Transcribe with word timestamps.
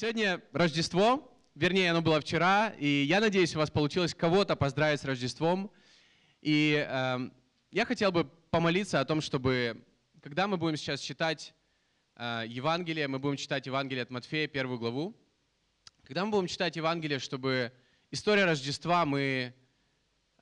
Сегодня 0.00 0.40
Рождество, 0.52 1.28
вернее, 1.56 1.90
оно 1.90 2.02
было 2.02 2.20
вчера, 2.20 2.72
и 2.78 2.86
я 2.86 3.18
надеюсь, 3.18 3.56
у 3.56 3.58
вас 3.58 3.68
получилось 3.68 4.14
кого-то 4.14 4.54
поздравить 4.54 5.00
с 5.00 5.04
Рождеством. 5.04 5.72
И 6.40 6.86
э, 6.88 7.30
я 7.72 7.84
хотел 7.84 8.12
бы 8.12 8.22
помолиться 8.52 9.00
о 9.00 9.04
том, 9.04 9.20
чтобы, 9.20 9.84
когда 10.22 10.46
мы 10.46 10.56
будем 10.56 10.76
сейчас 10.76 11.00
читать 11.00 11.52
э, 12.14 12.44
Евангелие, 12.46 13.08
мы 13.08 13.18
будем 13.18 13.36
читать 13.36 13.66
Евангелие 13.66 14.04
от 14.04 14.10
Матфея, 14.10 14.46
первую 14.46 14.78
главу, 14.78 15.16
когда 16.04 16.24
мы 16.24 16.30
будем 16.30 16.46
читать 16.46 16.76
Евангелие, 16.76 17.18
чтобы 17.18 17.72
история 18.12 18.44
Рождества 18.44 19.04
мы 19.04 19.52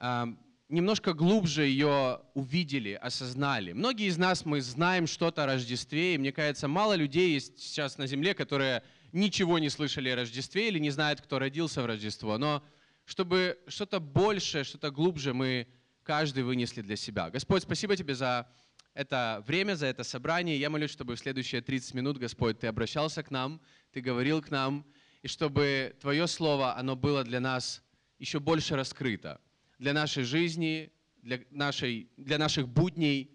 э, 0.01 0.27
немножко 0.69 1.15
глубже 1.15 1.65
ее 1.65 2.21
увидели, 2.35 2.93
осознали. 2.93 3.73
Многие 3.73 4.09
из 4.09 4.19
нас, 4.19 4.45
мы 4.45 4.61
знаем 4.61 5.07
что-то 5.07 5.45
о 5.45 5.47
Рождестве, 5.47 6.15
и 6.15 6.19
мне 6.19 6.31
кажется, 6.31 6.69
мало 6.69 6.93
людей 6.93 7.33
есть 7.33 7.59
сейчас 7.59 7.97
на 7.97 8.07
земле, 8.07 8.35
которые 8.35 8.83
ничего 9.17 9.59
не 9.59 9.71
слышали 9.71 10.11
о 10.11 10.17
Рождестве 10.17 10.69
или 10.69 10.79
не 10.79 10.91
знают, 10.91 11.21
кто 11.21 11.39
родился 11.39 11.83
в 11.83 11.87
Рождество. 11.87 12.37
Но 12.39 12.63
чтобы 13.07 13.59
что-то 13.67 13.99
большее, 13.99 14.63
что-то 14.63 14.91
глубже 14.91 15.33
мы 15.33 15.67
каждый 16.03 16.45
вынесли 16.45 16.83
для 16.83 16.97
себя. 16.97 17.31
Господь, 17.31 17.63
спасибо 17.63 17.97
Тебе 17.97 18.15
за 18.15 18.47
это 18.93 19.43
время, 19.47 19.75
за 19.75 19.87
это 19.87 20.05
собрание. 20.05 20.59
Я 20.59 20.71
молюсь, 20.71 20.91
чтобы 20.91 21.17
в 21.17 21.19
следующие 21.19 21.63
30 21.63 21.95
минут, 21.95 22.19
Господь, 22.19 22.59
Ты 22.61 22.67
обращался 22.67 23.23
к 23.23 23.31
нам, 23.31 23.61
Ты 23.93 24.01
говорил 24.01 24.43
к 24.43 24.51
нам, 24.51 24.85
и 25.23 25.29
чтобы 25.29 25.97
Твое 26.01 26.27
Слово, 26.27 26.77
оно 26.77 26.95
было 26.95 27.25
для 27.25 27.41
нас 27.41 27.83
еще 28.19 28.39
больше 28.39 28.77
раскрыто, 28.77 29.41
для 29.79 29.93
нашей 29.93 30.25
жизни, 30.25 30.93
для, 31.23 31.41
нашей, 31.51 32.11
для 32.17 32.39
наших 32.39 32.69
будней, 32.69 33.31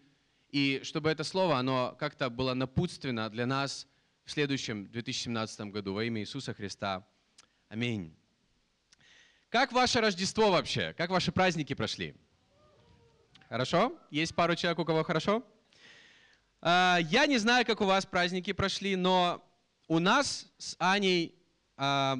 и 0.50 0.82
чтобы 0.84 1.10
это 1.10 1.24
Слово, 1.24 1.58
оно 1.58 1.96
как-то 2.00 2.30
было 2.30 2.54
напутственно 2.54 3.30
для 3.30 3.46
нас 3.46 3.88
в 4.26 4.32
следующем 4.32 4.88
2017 4.88 5.62
году 5.72 5.94
во 5.94 6.04
имя 6.04 6.22
Иисуса 6.22 6.54
Христа. 6.54 7.06
Аминь. 7.70 8.16
Как 9.50 9.72
ваше 9.72 10.00
Рождество 10.00 10.52
вообще? 10.52 10.94
Как 10.94 11.10
ваши 11.10 11.32
праздники 11.32 11.74
прошли? 11.74 12.16
Хорошо? 13.50 13.98
Есть 14.10 14.34
пару 14.34 14.55
человек, 14.55 14.80
у 14.80 14.86
кого 14.86 15.04
хорошо? 15.04 15.44
А, 16.62 17.00
я 17.10 17.26
не 17.26 17.38
знаю, 17.38 17.66
как 17.66 17.82
у 17.82 17.86
вас 17.86 18.05
праздники 18.05 18.54
прошли, 18.54 18.96
но 18.96 19.44
у 19.88 20.00
нас 20.00 20.48
с 20.58 20.76
Аней 20.80 21.35
а, 21.76 22.18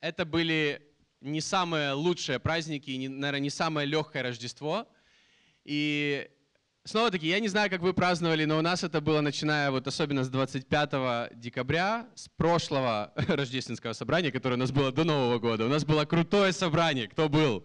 это 0.00 0.24
были 0.24 0.82
не 1.20 1.40
самые 1.40 1.92
лучшие 1.92 2.38
праздники, 2.38 2.90
наверное, 3.06 3.40
не 3.40 3.50
самое 3.50 3.86
легкое 3.86 4.22
Рождество. 4.22 4.86
И 5.64 6.30
снова-таки, 6.86 7.28
я 7.28 7.40
не 7.40 7.48
знаю, 7.48 7.68
как 7.68 7.82
вы 7.82 7.92
праздновали, 7.92 8.44
но 8.44 8.58
у 8.58 8.62
нас 8.62 8.82
это 8.84 9.00
было 9.00 9.20
начиная 9.20 9.70
вот 9.70 9.86
особенно 9.86 10.24
с 10.24 10.28
25 10.28 11.38
декабря, 11.38 12.06
с 12.14 12.28
прошлого 12.28 13.12
рождественского 13.28 13.92
собрания, 13.92 14.32
которое 14.32 14.54
у 14.54 14.58
нас 14.58 14.70
было 14.70 14.90
до 14.92 15.04
Нового 15.04 15.38
года. 15.38 15.66
У 15.66 15.68
нас 15.68 15.84
было 15.84 16.04
крутое 16.04 16.52
собрание. 16.52 17.08
Кто 17.08 17.28
был? 17.28 17.64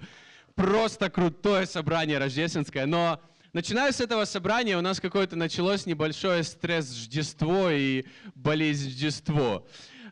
просто 0.56 1.10
крутое 1.10 1.66
собрание 1.66 2.18
рождественское, 2.18 2.86
но 2.86 3.20
начиная 3.54 3.92
с 3.92 4.02
этого 4.02 4.26
собрания 4.26 4.78
у 4.78 4.82
нас 4.82 5.00
какое-то 5.00 5.36
началось 5.36 5.86
небольшое 5.86 6.44
стресс-ждество 6.44 7.70
и 7.72 8.06
болезнь-ждество. 8.36 9.68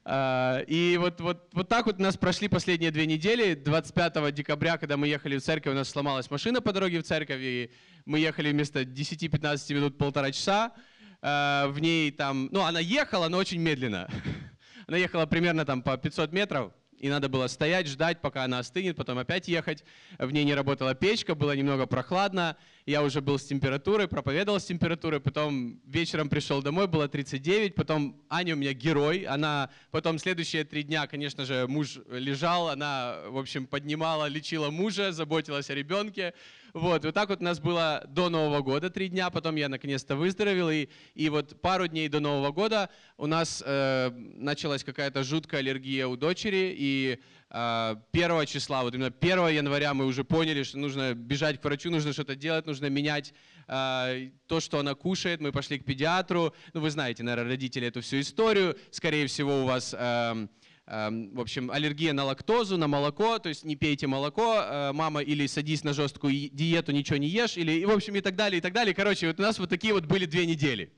А, 0.06 0.60
и 0.68 0.98
вот, 0.98 1.22
вот, 1.22 1.50
вот 1.54 1.70
так 1.70 1.86
вот 1.86 2.00
у 2.00 2.02
нас 2.02 2.18
прошли 2.18 2.48
последние 2.48 2.92
две 2.92 3.06
недели. 3.06 3.54
25 3.54 4.34
декабря, 4.34 4.78
когда 4.78 4.98
мы 4.98 5.08
ехали 5.08 5.38
в 5.38 5.42
церковь, 5.42 5.74
у 5.74 5.76
нас 5.76 5.90
сломалась 5.90 6.30
машина 6.32 6.62
по 6.62 6.74
дороге 6.74 7.00
в 7.00 7.04
церковь, 7.04 7.40
и 7.42 7.72
мы 8.06 8.20
ехали 8.20 8.52
вместо 8.52 8.82
10-15 8.82 9.74
минут 9.74 9.98
полтора 9.98 10.32
часа. 10.32 10.74
А, 11.22 11.68
в 11.68 11.80
ней 11.80 12.12
там, 12.12 12.50
ну, 12.52 12.62
она 12.62 12.80
ехала, 12.80 13.28
но 13.28 13.38
очень 13.38 13.60
медленно. 13.60 14.10
Она 14.88 14.98
ехала 14.98 15.28
примерно 15.28 15.66
там 15.66 15.84
по 15.84 15.96
500 15.98 16.34
метров 16.34 16.72
и 17.00 17.10
надо 17.10 17.30
было 17.30 17.48
стоять, 17.48 17.88
ждать, 17.88 18.22
пока 18.22 18.44
она 18.44 18.60
остынет, 18.60 18.98
потом 18.98 19.18
опять 19.18 19.48
ехать. 19.48 19.84
В 20.18 20.32
ней 20.32 20.44
не 20.44 20.54
работала 20.54 20.94
печка, 20.94 21.34
было 21.34 21.56
немного 21.56 21.86
прохладно. 21.86 22.58
Я 22.90 23.04
уже 23.04 23.22
был 23.22 23.38
с 23.38 23.44
температурой, 23.44 24.08
проповедовал 24.08 24.60
с 24.60 24.66
температурой, 24.66 25.20
потом 25.20 25.80
вечером 25.86 26.28
пришел 26.28 26.64
домой, 26.64 26.88
было 26.88 27.08
39, 27.08 27.76
потом 27.76 28.20
Аня 28.30 28.56
у 28.56 28.58
меня 28.58 28.74
герой, 28.74 29.26
она 29.26 29.70
потом 29.92 30.18
следующие 30.18 30.64
три 30.64 30.82
дня, 30.82 31.06
конечно 31.06 31.46
же, 31.46 31.68
муж 31.68 32.00
лежал, 32.10 32.70
она, 32.70 33.18
в 33.28 33.38
общем, 33.38 33.68
поднимала, 33.68 34.26
лечила 34.26 34.72
мужа, 34.72 35.12
заботилась 35.12 35.70
о 35.70 35.76
ребенке. 35.76 36.34
Вот, 36.74 37.06
вот 37.06 37.14
так 37.14 37.30
вот 37.30 37.42
у 37.42 37.44
нас 37.44 37.60
было 37.60 38.04
до 38.08 38.30
Нового 38.30 38.62
года 38.62 38.90
три 38.90 39.10
дня, 39.10 39.30
потом 39.30 39.56
я 39.56 39.70
наконец-то 39.70 40.16
выздоровел, 40.16 40.72
и, 40.72 40.88
и 41.14 41.30
вот 41.30 41.62
пару 41.62 41.86
дней 41.86 42.10
до 42.10 42.20
Нового 42.20 42.52
года 42.52 42.90
у 43.18 43.28
нас 43.28 43.62
э, 43.64 44.10
началась 44.16 44.84
какая-то 44.84 45.24
жуткая 45.24 45.62
аллергия 45.62 46.08
у 46.08 46.16
дочери, 46.16 46.76
и 46.76 47.20
1 47.50 48.46
числа, 48.46 48.84
вот 48.84 48.94
именно 48.94 49.14
1 49.20 49.48
января 49.48 49.94
мы 49.94 50.06
уже 50.06 50.24
поняли, 50.24 50.64
что 50.64 50.78
нужно 50.78 51.14
бежать 51.14 51.60
к 51.60 51.64
врачу, 51.64 51.90
нужно 51.90 52.14
что-то 52.14 52.36
делать, 52.36 52.68
нужно 52.68 52.88
менять 52.88 53.34
э, 53.68 54.30
то, 54.48 54.60
что 54.60 54.80
она 54.80 54.94
кушает, 54.94 55.42
мы 55.42 55.52
пошли 55.52 55.80
к 55.80 55.86
педиатру, 55.86 56.54
ну 56.74 56.82
вы 56.82 56.92
знаете, 56.92 57.24
наверное, 57.24 57.52
родители 57.52 57.88
эту 57.88 58.02
всю 58.02 58.20
историю, 58.20 58.78
скорее 58.92 59.28
всего 59.28 59.64
у 59.64 59.66
вас... 59.66 59.96
Э, 59.98 60.48
Эм, 60.92 61.36
в 61.36 61.42
общем, 61.42 61.70
аллергия 61.70 62.14
на 62.14 62.24
лактозу, 62.24 62.76
на 62.76 62.88
молоко, 62.88 63.38
то 63.38 63.48
есть 63.48 63.64
не 63.64 63.76
пейте 63.76 64.08
молоко, 64.08 64.56
э, 64.56 64.92
мама, 64.92 65.22
или 65.22 65.46
садись 65.46 65.84
на 65.84 65.94
жесткую 65.94 66.34
диету, 66.50 66.92
ничего 66.92 67.18
не 67.18 67.28
ешь, 67.28 67.58
или, 67.58 67.86
в 67.86 67.92
общем, 67.92 68.16
и 68.16 68.22
так 68.22 68.36
далее, 68.36 68.58
и 68.58 68.62
так 68.62 68.74
далее. 68.74 68.96
Короче, 68.96 69.28
вот 69.28 69.40
у 69.40 69.44
нас 69.44 69.60
вот 69.60 69.70
такие 69.70 69.94
вот 69.94 70.06
были 70.08 70.26
две 70.26 70.48
недели. 70.48 70.92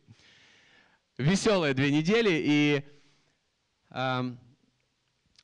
Веселые 1.18 1.74
две 1.74 1.92
недели, 1.92 2.30
и 2.32 2.84
э, 3.90 4.36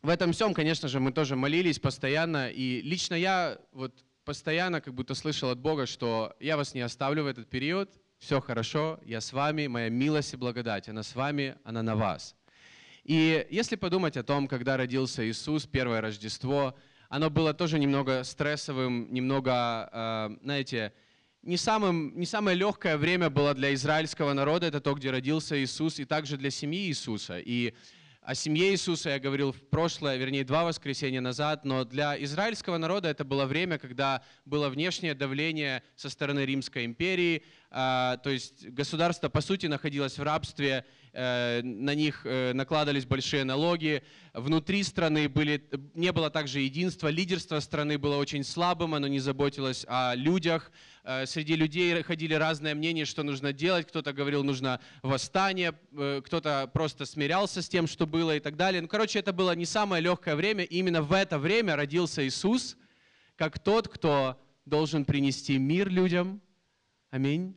в 0.08 0.10
этом 0.10 0.32
всем, 0.32 0.54
конечно 0.54 0.88
же, 0.88 1.02
мы 1.02 1.12
тоже 1.12 1.36
молились 1.36 1.80
постоянно, 1.80 2.50
и 2.50 2.82
лично 2.82 3.14
я 3.14 3.58
вот 3.74 4.06
постоянно 4.24 4.80
как 4.80 4.94
будто 4.94 5.14
слышал 5.16 5.50
от 5.50 5.60
Бога, 5.60 5.86
что 5.86 6.34
я 6.40 6.56
вас 6.56 6.74
не 6.74 6.80
оставлю 6.80 7.26
в 7.26 7.28
этот 7.28 7.50
период, 7.50 7.90
все 8.18 8.40
хорошо, 8.40 9.02
я 9.04 9.20
с 9.20 9.34
вами, 9.34 9.68
моя 9.68 9.90
милость 9.90 10.34
и 10.34 10.38
благодать, 10.38 10.88
она 10.88 11.04
с 11.04 11.14
вами, 11.14 11.58
она 11.66 11.84
на 11.84 11.98
вас. 11.98 12.38
И 13.04 13.46
если 13.50 13.76
подумать 13.76 14.16
о 14.16 14.24
том, 14.24 14.48
когда 14.48 14.78
родился 14.78 15.30
Иисус, 15.30 15.66
первое 15.66 16.00
Рождество, 16.00 16.74
оно 17.10 17.30
было 17.30 17.54
тоже 17.54 17.78
немного 17.78 18.24
стрессовым, 18.24 19.14
немного, 19.14 19.90
э, 19.92 20.38
знаете, 20.42 20.94
не, 21.42 21.58
самым, 21.58 22.18
не 22.18 22.26
самое 22.26 22.56
легкое 22.56 22.96
время 22.96 23.30
было 23.30 23.54
для 23.54 23.74
израильского 23.74 24.32
народа, 24.32 24.68
это 24.68 24.80
то, 24.80 24.94
где 24.94 25.12
родился 25.12 25.62
Иисус, 25.62 26.00
и 26.00 26.06
также 26.06 26.38
для 26.38 26.50
семьи 26.50 26.88
Иисуса. 26.88 27.40
И 27.40 27.74
о 28.28 28.36
семье 28.36 28.72
Иисуса 28.72 29.12
я 29.12 29.20
говорил 29.20 29.54
в 29.54 29.62
прошлое, 29.70 30.18
вернее, 30.18 30.44
два 30.44 30.66
воскресенья 30.66 31.22
назад, 31.22 31.64
но 31.64 31.86
для 31.86 32.22
израильского 32.26 32.76
народа 32.76 33.08
это 33.08 33.24
было 33.24 33.46
время, 33.46 33.80
когда 33.80 34.22
было 34.44 34.68
внешнее 34.68 35.14
давление 35.14 35.82
со 35.96 36.10
стороны 36.10 36.42
Римской 36.42 36.84
империи, 36.84 37.46
то 37.70 38.22
есть 38.26 38.66
государство, 38.70 39.28
по 39.28 39.42
сути, 39.42 39.66
находилось 39.66 40.18
в 40.18 40.24
рабстве, 40.24 40.86
э, 41.12 41.62
на 41.64 41.96
них 41.96 42.22
э, 42.24 42.54
накладывались 42.54 43.06
большие 43.06 43.44
налоги, 43.44 44.04
внутри 44.34 44.84
страны 44.84 45.28
были, 45.28 45.62
не 45.94 46.14
было 46.14 46.30
также 46.30 46.62
единства, 46.62 47.10
лидерство 47.10 47.60
страны 47.60 47.98
было 47.98 48.16
очень 48.16 48.46
слабым, 48.46 48.96
оно 48.96 49.08
не 49.08 49.20
заботилось 49.20 49.86
о 49.90 50.16
людях, 50.16 50.72
э, 51.04 51.26
среди 51.26 51.56
людей 51.56 52.02
ходили 52.04 52.36
разные 52.36 52.74
мнения, 52.74 53.04
что 53.04 53.24
нужно 53.24 53.52
делать, 53.52 53.86
кто-то 53.88 54.14
говорил, 54.14 54.46
нужно 54.46 54.80
восстание, 55.02 55.74
кто-то 56.24 56.70
просто 56.72 57.06
смирялся 57.06 57.62
с 57.62 57.68
тем, 57.68 57.88
что 57.88 58.08
было 58.08 58.38
и 58.38 58.40
так 58.40 58.56
далее. 58.56 58.82
Ну, 58.82 58.88
короче, 58.88 59.20
это 59.20 59.34
было 59.34 59.54
не 59.56 59.66
самое 59.66 60.02
легкое 60.02 60.38
время, 60.38 60.64
и 60.64 60.78
именно 60.78 61.02
в 61.02 61.12
это 61.12 61.38
время 61.38 61.76
родился 61.76 62.26
Иисус, 62.26 62.78
как 63.36 63.60
тот, 63.60 63.90
кто 63.90 64.42
должен 64.66 65.04
принести 65.04 65.58
мир 65.58 65.90
людям, 65.90 66.42
Аминь. 67.10 67.56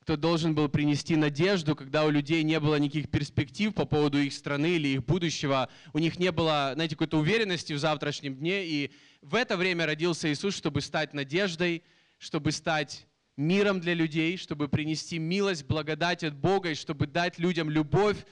Кто 0.00 0.16
должен 0.16 0.54
был 0.54 0.68
принести 0.68 1.16
надежду, 1.16 1.74
когда 1.74 2.04
у 2.04 2.10
людей 2.10 2.42
не 2.42 2.58
было 2.60 2.76
никаких 2.76 3.08
перспектив 3.10 3.74
по 3.74 3.84
поводу 3.84 4.18
их 4.18 4.32
страны 4.32 4.76
или 4.76 4.88
их 4.88 5.04
будущего, 5.04 5.68
у 5.92 5.98
них 5.98 6.18
не 6.18 6.30
было, 6.32 6.72
знаете, 6.74 6.94
какой-то 6.94 7.18
уверенности 7.18 7.72
в 7.72 7.78
завтрашнем 7.78 8.36
дне. 8.36 8.64
И 8.66 8.92
в 9.22 9.34
это 9.34 9.56
время 9.56 9.86
родился 9.86 10.32
Иисус, 10.32 10.56
чтобы 10.56 10.80
стать 10.80 11.14
надеждой, 11.14 11.82
чтобы 12.18 12.52
стать 12.52 13.06
миром 13.36 13.80
для 13.80 13.94
людей, 13.94 14.36
чтобы 14.36 14.68
принести 14.68 15.18
милость, 15.18 15.66
благодать 15.66 16.22
от 16.22 16.34
Бога 16.34 16.70
и 16.70 16.74
чтобы 16.74 17.06
дать 17.06 17.38
людям 17.38 17.70
любовь, 17.70 18.24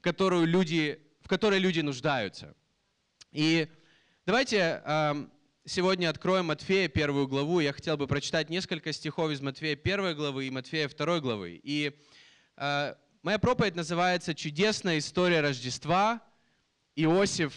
которую 0.00 0.46
люди, 0.46 1.00
в 1.20 1.28
которой 1.28 1.58
люди 1.58 1.80
нуждаются. 1.80 2.54
И 3.32 3.68
давайте 4.26 4.82
сегодня 5.64 6.08
откроем 6.08 6.46
Матфея 6.46 6.88
первую 6.88 7.28
главу. 7.28 7.60
Я 7.60 7.72
хотел 7.72 7.96
бы 7.96 8.06
прочитать 8.06 8.50
несколько 8.50 8.92
стихов 8.92 9.30
из 9.30 9.40
Матфея 9.40 9.76
первой 9.76 10.14
главы 10.14 10.46
и 10.46 10.50
Матфея 10.50 10.88
второй 10.88 11.20
главы. 11.20 11.60
И 11.62 11.92
э, 12.56 12.94
моя 13.22 13.38
проповедь 13.38 13.74
называется 13.74 14.34
«Чудесная 14.34 14.98
история 14.98 15.40
Рождества. 15.40 16.22
Иосиф, 16.96 17.52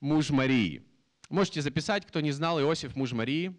муж 0.00 0.30
Марии». 0.30 0.82
Можете 1.28 1.60
записать, 1.60 2.06
кто 2.06 2.20
не 2.20 2.32
знал, 2.32 2.60
Иосиф, 2.60 2.96
муж 2.96 3.12
Марии. 3.12 3.54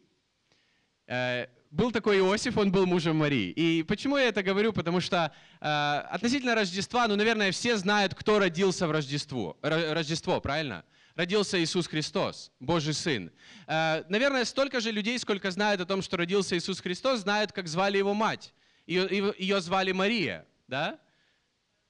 Э, 1.07 1.47
был 1.71 1.91
такой 1.91 2.17
Иосиф, 2.17 2.57
он 2.57 2.71
был 2.71 2.87
мужем 2.87 3.17
Марии. 3.17 3.51
И 3.51 3.83
почему 3.83 4.17
я 4.17 4.29
это 4.29 4.41
говорю? 4.41 4.73
Потому 4.73 4.99
что 5.01 5.31
э, 5.61 5.65
относительно 5.65 6.55
Рождества, 6.55 7.07
ну, 7.07 7.15
наверное, 7.15 7.51
все 7.51 7.77
знают, 7.77 8.15
кто 8.15 8.39
родился 8.39 8.87
в 8.87 8.91
Рождество, 8.91 9.57
Рождество, 9.61 10.41
правильно? 10.41 10.83
Родился 11.19 11.61
Иисус 11.61 11.85
Христос, 11.85 12.49
Божий 12.61 12.93
Сын. 12.93 13.29
Э, 13.67 14.05
наверное, 14.07 14.45
столько 14.45 14.79
же 14.79 14.89
людей, 14.89 15.19
сколько 15.19 15.51
знают 15.51 15.81
о 15.81 15.85
том, 15.85 16.01
что 16.01 16.15
родился 16.15 16.57
Иисус 16.57 16.79
Христос, 16.79 17.19
знают, 17.19 17.51
как 17.51 17.67
звали 17.67 17.97
его 17.97 18.13
мать. 18.13 18.53
Ее, 18.87 19.35
ее 19.37 19.59
звали 19.59 19.91
Мария, 19.91 20.47
да? 20.69 20.97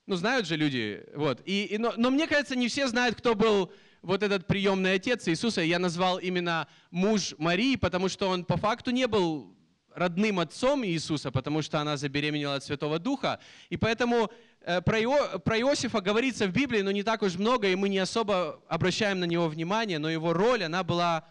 Ну, 0.08 0.16
знают 0.16 0.48
же 0.48 0.56
люди, 0.56 1.06
вот. 1.14 1.44
И, 1.46 1.66
и, 1.66 1.78
но, 1.78 1.94
но 1.96 2.10
мне 2.10 2.26
кажется, 2.26 2.56
не 2.56 2.70
все 2.70 2.88
знают, 2.88 3.18
кто 3.18 3.36
был 3.36 3.72
вот 4.02 4.24
этот 4.24 4.48
приемный 4.48 4.96
отец 4.96 5.28
Иисуса. 5.28 5.62
Я 5.62 5.78
назвал 5.78 6.18
именно 6.18 6.68
муж 6.90 7.36
Марии, 7.38 7.76
потому 7.76 8.10
что 8.10 8.30
он 8.30 8.44
по 8.44 8.58
факту 8.58 8.90
не 8.90 9.06
был 9.06 9.56
родным 10.00 10.40
отцом 10.40 10.84
Иисуса, 10.84 11.32
потому 11.32 11.62
что 11.62 11.80
она 11.80 11.98
забеременела 11.98 12.56
от 12.56 12.64
Святого 12.64 12.98
Духа. 12.98 13.40
И 13.70 13.78
поэтому 13.78 14.32
э, 14.62 14.82
про, 14.82 15.00
Ио, 15.02 15.40
про 15.40 15.60
Иосифа 15.60 16.02
говорится 16.02 16.48
в 16.48 16.52
Библии, 16.52 16.82
но 16.82 16.92
не 16.92 17.04
так 17.04 17.22
уж 17.22 17.36
много, 17.36 17.68
и 17.68 17.76
мы 17.76 17.90
не 17.90 18.00
особо 18.00 18.60
обращаем 18.68 19.20
на 19.20 19.26
него 19.26 19.48
внимание, 19.48 20.00
но 20.00 20.10
его 20.10 20.34
роль, 20.34 20.64
она 20.64 20.84
была 20.84 21.26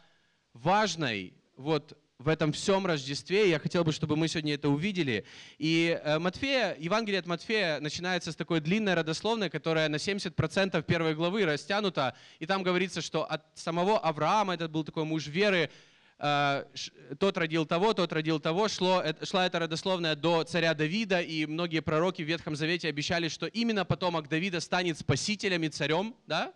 важной 0.53 1.35
вот 1.56 1.97
в 2.19 2.29
этом 2.29 2.53
всем 2.53 2.85
Рождестве. 2.85 3.49
Я 3.49 3.61
хотел 3.61 3.85
бы, 3.85 3.93
чтобы 3.93 4.17
мы 4.17 4.26
сегодня 4.26 4.55
это 4.55 4.69
увидели. 4.69 5.25
И 5.59 5.99
э, 6.03 6.19
Матфея, 6.19 6.76
Евангелие 6.79 7.21
от 7.21 7.26
Матфея 7.26 7.79
начинается 7.79 8.32
с 8.32 8.37
такой 8.37 8.61
длинной 8.61 8.94
родословной, 8.94 9.50
которая 9.50 9.88
на 9.88 9.97
70% 9.97 10.82
первой 10.82 11.14
главы 11.14 11.44
растянута. 11.44 12.17
И 12.41 12.47
там 12.47 12.64
говорится, 12.64 13.00
что 13.03 13.25
от 13.25 13.44
самого 13.55 13.99
Авраама, 14.00 14.55
этот 14.55 14.73
был 14.73 14.82
такой 14.82 15.05
муж 15.05 15.29
веры, 15.29 15.71
тот 16.19 17.38
родил 17.38 17.65
того, 17.65 17.94
тот 17.94 18.12
родил 18.12 18.41
того, 18.41 18.67
шло, 18.67 19.05
шла 19.23 19.47
эта 19.47 19.61
родословная 19.61 20.17
до 20.17 20.43
царя 20.43 20.75
Давида, 20.75 21.20
и 21.20 21.47
многие 21.47 21.81
пророки 21.81 22.23
в 22.23 22.26
Ветхом 22.26 22.56
Завете 22.56 22.88
обещали, 22.88 23.29
что 23.29 23.47
именно 23.47 23.85
потомок 23.85 24.29
Давида 24.29 24.61
станет 24.61 24.99
спасителем 24.99 25.62
и 25.62 25.69
царем, 25.69 26.17
да? 26.26 26.53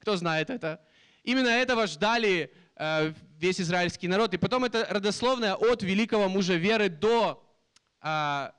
Кто 0.00 0.16
знает 0.16 0.50
это? 0.50 0.80
Именно 1.22 1.48
этого 1.48 1.86
ждали 1.86 2.52
э, 2.74 3.12
весь 3.38 3.60
израильский 3.60 4.08
народ. 4.08 4.34
И 4.34 4.38
потом 4.38 4.64
это 4.64 4.86
родословная 4.90 5.54
от 5.54 5.82
великого 5.84 6.28
мужа 6.28 6.54
веры 6.54 6.88
до, 6.88 7.42
э, 8.02 8.50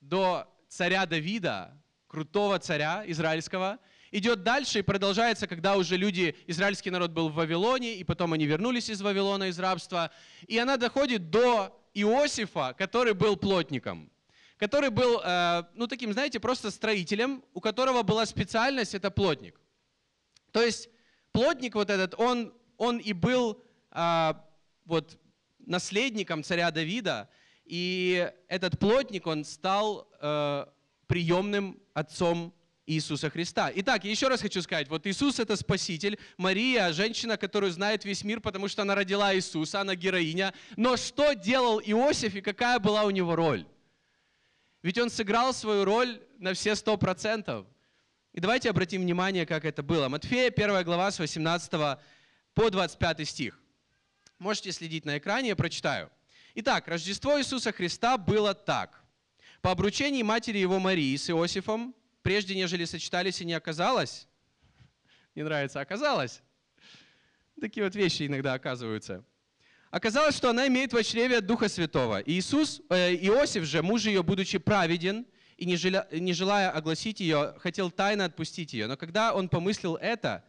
до 0.00 0.48
царя 0.68 1.04
Давида, 1.04 1.78
крутого 2.06 2.58
царя 2.58 3.04
израильского– 3.06 3.78
идет 4.14 4.44
дальше 4.44 4.78
и 4.78 4.82
продолжается, 4.82 5.48
когда 5.48 5.76
уже 5.76 5.96
люди, 5.96 6.36
израильский 6.46 6.90
народ 6.90 7.10
был 7.10 7.28
в 7.28 7.34
Вавилоне, 7.34 7.96
и 7.96 8.04
потом 8.04 8.32
они 8.32 8.46
вернулись 8.46 8.88
из 8.88 9.02
Вавилона, 9.02 9.48
из 9.48 9.58
рабства. 9.58 10.12
И 10.46 10.56
она 10.56 10.76
доходит 10.76 11.30
до 11.30 11.76
Иосифа, 11.94 12.74
который 12.78 13.12
был 13.12 13.36
плотником, 13.36 14.08
который 14.56 14.90
был, 14.90 15.20
э, 15.20 15.64
ну 15.74 15.88
таким, 15.88 16.12
знаете, 16.12 16.38
просто 16.38 16.70
строителем, 16.70 17.42
у 17.54 17.60
которого 17.60 18.04
была 18.04 18.24
специальность, 18.24 18.94
это 18.94 19.10
плотник. 19.10 19.60
То 20.52 20.62
есть 20.62 20.88
плотник 21.32 21.74
вот 21.74 21.90
этот, 21.90 22.14
он, 22.16 22.54
он 22.76 22.98
и 22.98 23.12
был 23.12 23.60
э, 23.90 24.34
вот 24.84 25.18
наследником 25.58 26.44
царя 26.44 26.70
Давида, 26.70 27.28
и 27.64 28.30
этот 28.46 28.78
плотник, 28.78 29.26
он 29.26 29.44
стал 29.44 30.08
э, 30.20 30.66
приемным 31.08 31.80
отцом 31.94 32.54
Иисуса 32.86 33.30
Христа. 33.30 33.70
Итак, 33.74 34.04
еще 34.04 34.28
раз 34.28 34.42
хочу 34.42 34.60
сказать, 34.60 34.88
вот 34.88 35.06
Иисус 35.06 35.40
это 35.40 35.56
Спаситель, 35.56 36.18
Мария, 36.36 36.92
женщина, 36.92 37.36
которую 37.36 37.72
знает 37.72 38.04
весь 38.04 38.24
мир, 38.24 38.40
потому 38.40 38.68
что 38.68 38.82
она 38.82 38.94
родила 38.94 39.34
Иисуса, 39.34 39.80
она 39.80 39.94
героиня. 39.94 40.52
Но 40.76 40.96
что 40.96 41.32
делал 41.32 41.80
Иосиф 41.80 42.34
и 42.34 42.40
какая 42.40 42.78
была 42.78 43.04
у 43.04 43.10
него 43.10 43.36
роль? 43.36 43.66
Ведь 44.82 44.98
он 44.98 45.08
сыграл 45.08 45.54
свою 45.54 45.84
роль 45.84 46.20
на 46.38 46.52
все 46.52 46.74
сто 46.74 46.98
процентов. 46.98 47.66
И 48.34 48.40
давайте 48.40 48.68
обратим 48.68 49.00
внимание, 49.00 49.46
как 49.46 49.64
это 49.64 49.82
было. 49.82 50.08
Матфея, 50.08 50.50
1 50.50 50.84
глава, 50.84 51.10
с 51.10 51.18
18 51.18 51.70
по 52.52 52.70
25 52.70 53.28
стих. 53.28 53.58
Можете 54.38 54.72
следить 54.72 55.04
на 55.06 55.16
экране, 55.16 55.50
я 55.50 55.56
прочитаю. 55.56 56.10
Итак, 56.56 56.86
Рождество 56.86 57.38
Иисуса 57.38 57.72
Христа 57.72 58.18
было 58.18 58.52
так. 58.54 59.02
По 59.62 59.70
обручении 59.70 60.22
матери 60.22 60.58
его 60.58 60.78
Марии 60.78 61.16
с 61.16 61.30
Иосифом, 61.30 61.94
прежде 62.24 62.54
нежели 62.54 62.86
сочетались 62.86 63.40
и 63.42 63.44
не 63.44 63.52
оказалось, 63.52 64.26
не 65.34 65.42
нравится, 65.44 65.80
оказалось. 65.80 66.42
Такие 67.60 67.84
вот 67.84 67.94
вещи 67.94 68.26
иногда 68.26 68.54
оказываются. 68.54 69.24
Оказалось, 69.90 70.34
что 70.34 70.50
она 70.50 70.66
имеет 70.66 70.92
в 70.92 71.02
чреве 71.04 71.40
Духа 71.40 71.68
Святого. 71.68 72.20
Иисус, 72.24 72.80
э, 72.88 73.14
Иосиф 73.14 73.64
же, 73.64 73.82
муж 73.82 74.06
ее, 74.06 74.22
будучи 74.22 74.58
праведен, 74.58 75.26
и 75.56 75.66
не, 75.66 75.76
желя, 75.76 76.08
не 76.10 76.32
желая 76.32 76.70
огласить 76.70 77.20
ее, 77.20 77.54
хотел 77.58 77.90
тайно 77.90 78.24
отпустить 78.24 78.72
ее. 78.72 78.86
Но 78.86 78.96
когда 78.96 79.34
он 79.34 79.48
помыслил 79.48 79.96
это, 79.96 80.44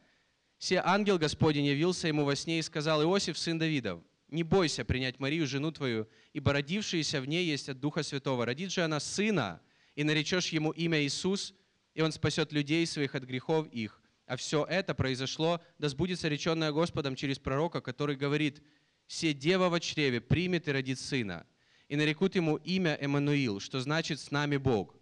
все 0.58 0.82
ангел 0.84 1.20
Господень 1.20 1.66
явился 1.66 2.08
ему 2.08 2.24
во 2.24 2.36
сне 2.36 2.58
и 2.60 2.64
сказал, 2.64 3.04
Иосиф, 3.04 3.38
сын 3.38 3.60
Давидов, 3.60 4.02
не 4.30 4.44
бойся 4.44 4.86
принять 4.86 5.20
Марию, 5.20 5.46
жену 5.46 5.72
твою, 5.72 6.08
ибо 6.34 6.54
родившаяся 6.54 7.22
в 7.22 7.28
ней 7.28 7.46
есть 7.46 7.70
от 7.70 7.80
Духа 7.80 8.02
Святого. 8.02 8.46
Родит 8.46 8.72
же 8.72 8.82
она 8.82 9.00
сына, 9.00 9.62
и 9.96 10.04
наречешь 10.04 10.50
ему 10.50 10.72
имя 10.72 11.04
Иисус, 11.04 11.54
и 11.96 12.02
Он 12.02 12.12
спасет 12.12 12.52
людей 12.52 12.86
своих 12.86 13.16
от 13.16 13.24
грехов 13.24 13.68
их. 13.70 14.02
А 14.28 14.36
все 14.36 14.66
это 14.66 14.94
произошло, 14.94 15.62
да 15.80 15.90
сбудется 15.90 16.28
реченное 16.28 16.72
Господом 16.72 17.16
через 17.16 17.40
пророка, 17.40 17.82
который 17.82 18.16
говорит, 18.16 18.62
«Се 19.08 19.34
дева 19.34 19.70
во 19.70 19.80
чреве 19.80 20.20
примет 20.20 20.68
и 20.68 20.72
родит 20.72 21.00
сына, 21.00 21.46
и 21.88 21.96
нарекут 21.96 22.36
ему 22.36 22.58
имя 22.58 22.98
Эммануил, 23.00 23.60
что 23.60 23.80
значит 23.80 24.20
«с 24.20 24.32
нами 24.32 24.58
Бог». 24.58 24.96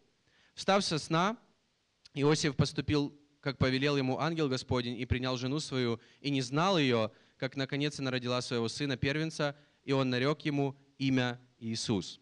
Встав 0.56 0.84
со 0.84 1.00
сна, 1.00 1.38
Иосиф 2.14 2.56
поступил, 2.56 3.18
как 3.40 3.58
повелел 3.58 3.98
ему 3.98 4.20
ангел 4.20 4.50
Господень, 4.50 5.00
и 5.00 5.06
принял 5.06 5.36
жену 5.38 5.60
свою, 5.60 6.00
и 6.20 6.30
не 6.30 6.42
знал 6.42 6.78
ее, 6.78 7.12
как 7.38 7.56
наконец 7.56 8.00
она 8.00 8.12
родила 8.12 8.42
своего 8.42 8.68
сына 8.68 8.98
первенца, 8.98 9.56
и 9.84 9.94
он 9.94 10.10
нарек 10.10 10.42
ему 10.42 10.78
имя 10.98 11.40
Иисус. 11.60 12.20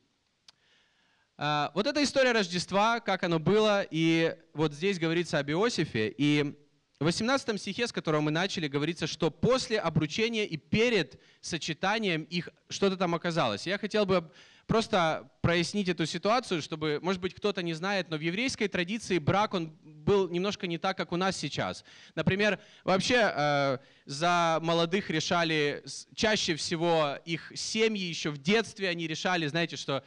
А, 1.38 1.72
вот 1.74 1.88
эта 1.88 2.04
история 2.04 2.32
Рождества, 2.32 3.00
как 3.00 3.24
оно 3.24 3.40
было, 3.40 3.86
и 3.90 4.36
вот 4.54 4.74
здесь 4.74 5.00
говорится 5.00 5.40
об 5.40 5.50
Иосифе, 5.50 6.14
и 6.18 6.56
в 7.00 7.06
18 7.06 7.60
стихе, 7.60 7.88
с 7.88 7.92
которого 7.92 8.22
мы 8.22 8.30
начали, 8.30 8.68
говорится, 8.68 9.08
что 9.08 9.32
после 9.32 9.80
обручения 9.80 10.46
и 10.46 10.56
перед 10.56 11.20
сочетанием 11.42 12.22
их 12.24 12.50
что-то 12.70 12.96
там 12.96 13.16
оказалось. 13.16 13.66
Я 13.66 13.80
хотел 13.80 14.06
бы 14.06 14.30
просто 14.68 15.28
прояснить 15.42 15.90
эту 15.90 16.06
ситуацию, 16.06 16.62
чтобы, 16.62 17.00
может 17.02 17.20
быть, 17.20 17.34
кто-то 17.34 17.64
не 17.64 17.74
знает, 17.74 18.12
но 18.12 18.18
в 18.18 18.22
еврейской 18.22 18.68
традиции 18.68 19.18
брак, 19.18 19.56
он 19.56 19.76
был 19.84 20.30
немножко 20.30 20.68
не 20.68 20.78
так, 20.78 20.96
как 20.96 21.12
у 21.12 21.18
нас 21.18 21.36
сейчас. 21.36 21.84
Например, 22.14 22.60
вообще 22.84 23.34
э, 23.36 23.78
за 24.06 24.60
молодых 24.62 25.10
решали, 25.10 25.84
чаще 26.14 26.56
всего 26.56 27.18
их 27.26 27.52
семьи 27.56 28.06
еще 28.06 28.30
в 28.30 28.38
детстве, 28.38 28.90
они 28.90 29.08
решали, 29.08 29.48
знаете, 29.48 29.76
что 29.76 30.04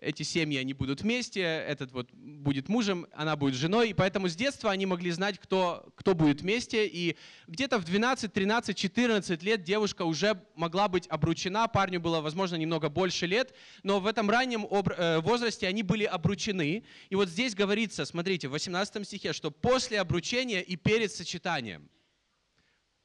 эти 0.00 0.22
семьи, 0.22 0.58
они 0.58 0.74
будут 0.74 1.02
вместе, 1.02 1.40
этот 1.40 1.92
вот 1.92 2.10
будет 2.12 2.68
мужем, 2.68 3.06
она 3.12 3.36
будет 3.36 3.54
женой, 3.54 3.90
и 3.90 3.94
поэтому 3.94 4.28
с 4.28 4.36
детства 4.36 4.70
они 4.70 4.86
могли 4.86 5.10
знать, 5.10 5.38
кто, 5.38 5.92
кто 5.96 6.14
будет 6.14 6.40
вместе, 6.40 6.86
и 6.86 7.16
где-то 7.48 7.78
в 7.78 7.84
12, 7.84 8.32
13, 8.32 8.76
14 8.76 9.42
лет 9.42 9.62
девушка 9.62 10.02
уже 10.02 10.40
могла 10.54 10.88
быть 10.88 11.06
обручена, 11.08 11.66
парню 11.68 12.00
было, 12.00 12.20
возможно, 12.20 12.56
немного 12.56 12.88
больше 12.88 13.26
лет, 13.26 13.54
но 13.82 13.98
в 13.98 14.06
этом 14.06 14.30
раннем 14.30 14.66
э, 14.66 15.20
возрасте 15.20 15.66
они 15.66 15.82
были 15.82 16.04
обручены, 16.04 16.84
и 17.08 17.14
вот 17.14 17.28
здесь 17.28 17.54
говорится, 17.54 18.04
смотрите, 18.04 18.48
в 18.48 18.52
18 18.52 19.06
стихе, 19.06 19.32
что 19.32 19.50
после 19.50 20.00
обручения 20.00 20.60
и 20.60 20.76
перед 20.76 21.12
сочетанием. 21.12 21.88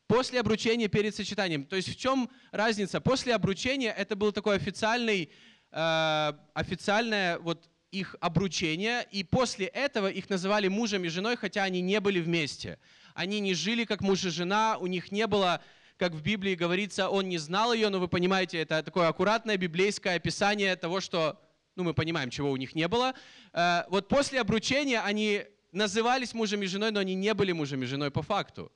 После 0.07 0.39
обручения 0.41 0.89
перед 0.89 1.15
сочетанием. 1.15 1.65
То 1.65 1.75
есть 1.75 1.89
в 1.89 1.95
чем 1.95 2.29
разница? 2.51 3.01
После 3.01 3.33
обручения 3.33 3.91
это 3.91 4.15
был 4.15 4.31
такой 4.31 4.57
официальный 4.57 5.31
Э, 5.75 6.33
официальное 6.53 7.39
вот 7.39 7.67
их 7.89 8.15
обручение, 8.19 9.07
и 9.09 9.23
после 9.23 9.65
этого 9.65 10.07
их 10.07 10.29
называли 10.29 10.67
мужем 10.67 11.03
и 11.03 11.07
женой, 11.07 11.35
хотя 11.35 11.63
они 11.63 11.81
не 11.81 11.99
были 11.99 12.19
вместе. 12.19 12.77
Они 13.15 13.39
не 13.39 13.55
жили 13.55 13.83
как 13.83 14.01
муж 14.01 14.23
и 14.23 14.29
жена, 14.29 14.77
у 14.79 14.85
них 14.85 15.11
не 15.11 15.25
было, 15.25 15.63
как 15.97 16.13
в 16.13 16.21
Библии 16.21 16.53
говорится, 16.53 17.09
он 17.09 17.27
не 17.27 17.39
знал 17.39 17.73
ее, 17.73 17.89
но 17.89 17.99
вы 17.99 18.07
понимаете, 18.07 18.59
это 18.59 18.83
такое 18.83 19.07
аккуратное 19.07 19.57
библейское 19.57 20.15
описание 20.15 20.75
того, 20.75 20.99
что, 20.99 21.41
ну 21.75 21.83
мы 21.83 21.95
понимаем, 21.95 22.29
чего 22.29 22.51
у 22.51 22.57
них 22.57 22.75
не 22.75 22.87
было. 22.87 23.15
Э, 23.51 23.85
вот 23.89 24.07
после 24.07 24.41
обручения 24.41 25.01
они 25.01 25.43
назывались 25.71 26.35
мужем 26.35 26.61
и 26.61 26.67
женой, 26.67 26.91
но 26.91 26.99
они 26.99 27.15
не 27.15 27.33
были 27.33 27.51
мужем 27.51 27.81
и 27.81 27.87
женой 27.87 28.11
по 28.11 28.21
факту. 28.21 28.71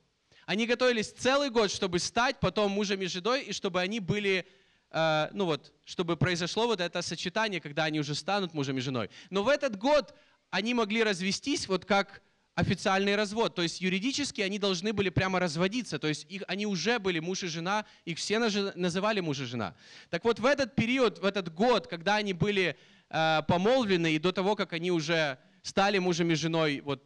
Они 0.46 0.66
готовились 0.66 1.12
целый 1.12 1.50
год, 1.50 1.70
чтобы 1.70 2.00
стать 2.00 2.40
потом 2.40 2.72
мужем 2.72 3.00
и 3.02 3.06
женой, 3.06 3.42
и 3.42 3.52
чтобы 3.52 3.80
они 3.80 4.00
были 4.00 4.46
Э, 4.90 5.28
ну 5.32 5.44
вот, 5.44 5.72
чтобы 5.84 6.16
произошло 6.16 6.66
вот 6.66 6.80
это 6.80 7.02
сочетание, 7.02 7.60
когда 7.60 7.84
они 7.84 8.00
уже 8.00 8.14
станут 8.14 8.54
мужем 8.54 8.78
и 8.78 8.80
женой. 8.80 9.10
Но 9.30 9.42
в 9.42 9.48
этот 9.48 9.76
год 9.76 10.14
они 10.50 10.74
могли 10.74 11.02
развестись, 11.02 11.68
вот 11.68 11.84
как 11.84 12.22
официальный 12.54 13.14
развод. 13.14 13.54
То 13.54 13.62
есть 13.62 13.80
юридически 13.80 14.40
они 14.40 14.58
должны 14.58 14.92
были 14.92 15.10
прямо 15.10 15.38
разводиться. 15.38 15.98
То 15.98 16.08
есть 16.08 16.26
их, 16.28 16.42
они 16.48 16.66
уже 16.66 16.98
были 16.98 17.20
муж 17.20 17.44
и 17.44 17.46
жена, 17.46 17.84
их 18.04 18.18
все 18.18 18.38
называли 18.40 19.20
муж 19.20 19.38
и 19.40 19.44
жена. 19.44 19.76
Так 20.10 20.24
вот 20.24 20.40
в 20.40 20.46
этот 20.46 20.74
период, 20.74 21.18
в 21.20 21.24
этот 21.24 21.54
год, 21.54 21.86
когда 21.86 22.16
они 22.16 22.32
были 22.32 22.76
э, 23.10 23.42
помолвлены 23.46 24.12
и 24.12 24.18
до 24.18 24.32
того, 24.32 24.56
как 24.56 24.72
они 24.72 24.90
уже 24.90 25.38
стали 25.62 25.98
мужем 25.98 26.30
и 26.32 26.34
женой 26.34 26.80
вот 26.80 27.04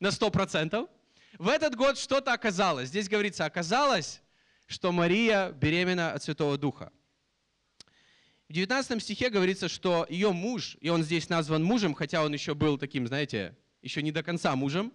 на 0.00 0.08
100%, 0.08 0.88
в 1.38 1.48
этот 1.48 1.74
год 1.74 1.96
что-то 1.96 2.32
оказалось. 2.34 2.88
Здесь 2.88 3.08
говорится, 3.08 3.46
оказалось, 3.46 4.20
что 4.66 4.92
Мария 4.92 5.52
беременна 5.52 6.12
от 6.12 6.22
Святого 6.22 6.58
Духа. 6.58 6.92
В 8.48 8.52
19 8.52 9.02
стихе 9.02 9.30
говорится, 9.30 9.68
что 9.68 10.06
ее 10.10 10.32
муж, 10.32 10.76
и 10.80 10.88
он 10.88 11.02
здесь 11.02 11.28
назван 11.28 11.64
мужем, 11.64 11.94
хотя 11.94 12.22
он 12.22 12.32
еще 12.32 12.54
был 12.54 12.76
таким, 12.76 13.06
знаете, 13.06 13.56
еще 13.80 14.02
не 14.02 14.12
до 14.12 14.22
конца 14.22 14.54
мужем. 14.56 14.92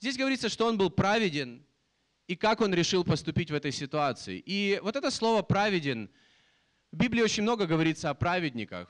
Здесь 0.00 0.16
говорится, 0.16 0.48
что 0.48 0.66
он 0.66 0.78
был 0.78 0.90
праведен, 0.90 1.64
и 2.28 2.36
как 2.36 2.60
он 2.60 2.72
решил 2.72 3.04
поступить 3.04 3.50
в 3.50 3.54
этой 3.54 3.72
ситуации. 3.72 4.42
И 4.44 4.78
вот 4.82 4.94
это 4.96 5.10
слово 5.10 5.42
«праведен», 5.42 6.10
в 6.90 6.96
Библии 6.96 7.20
очень 7.20 7.42
много 7.42 7.66
говорится 7.66 8.08
о 8.08 8.14
праведниках. 8.14 8.88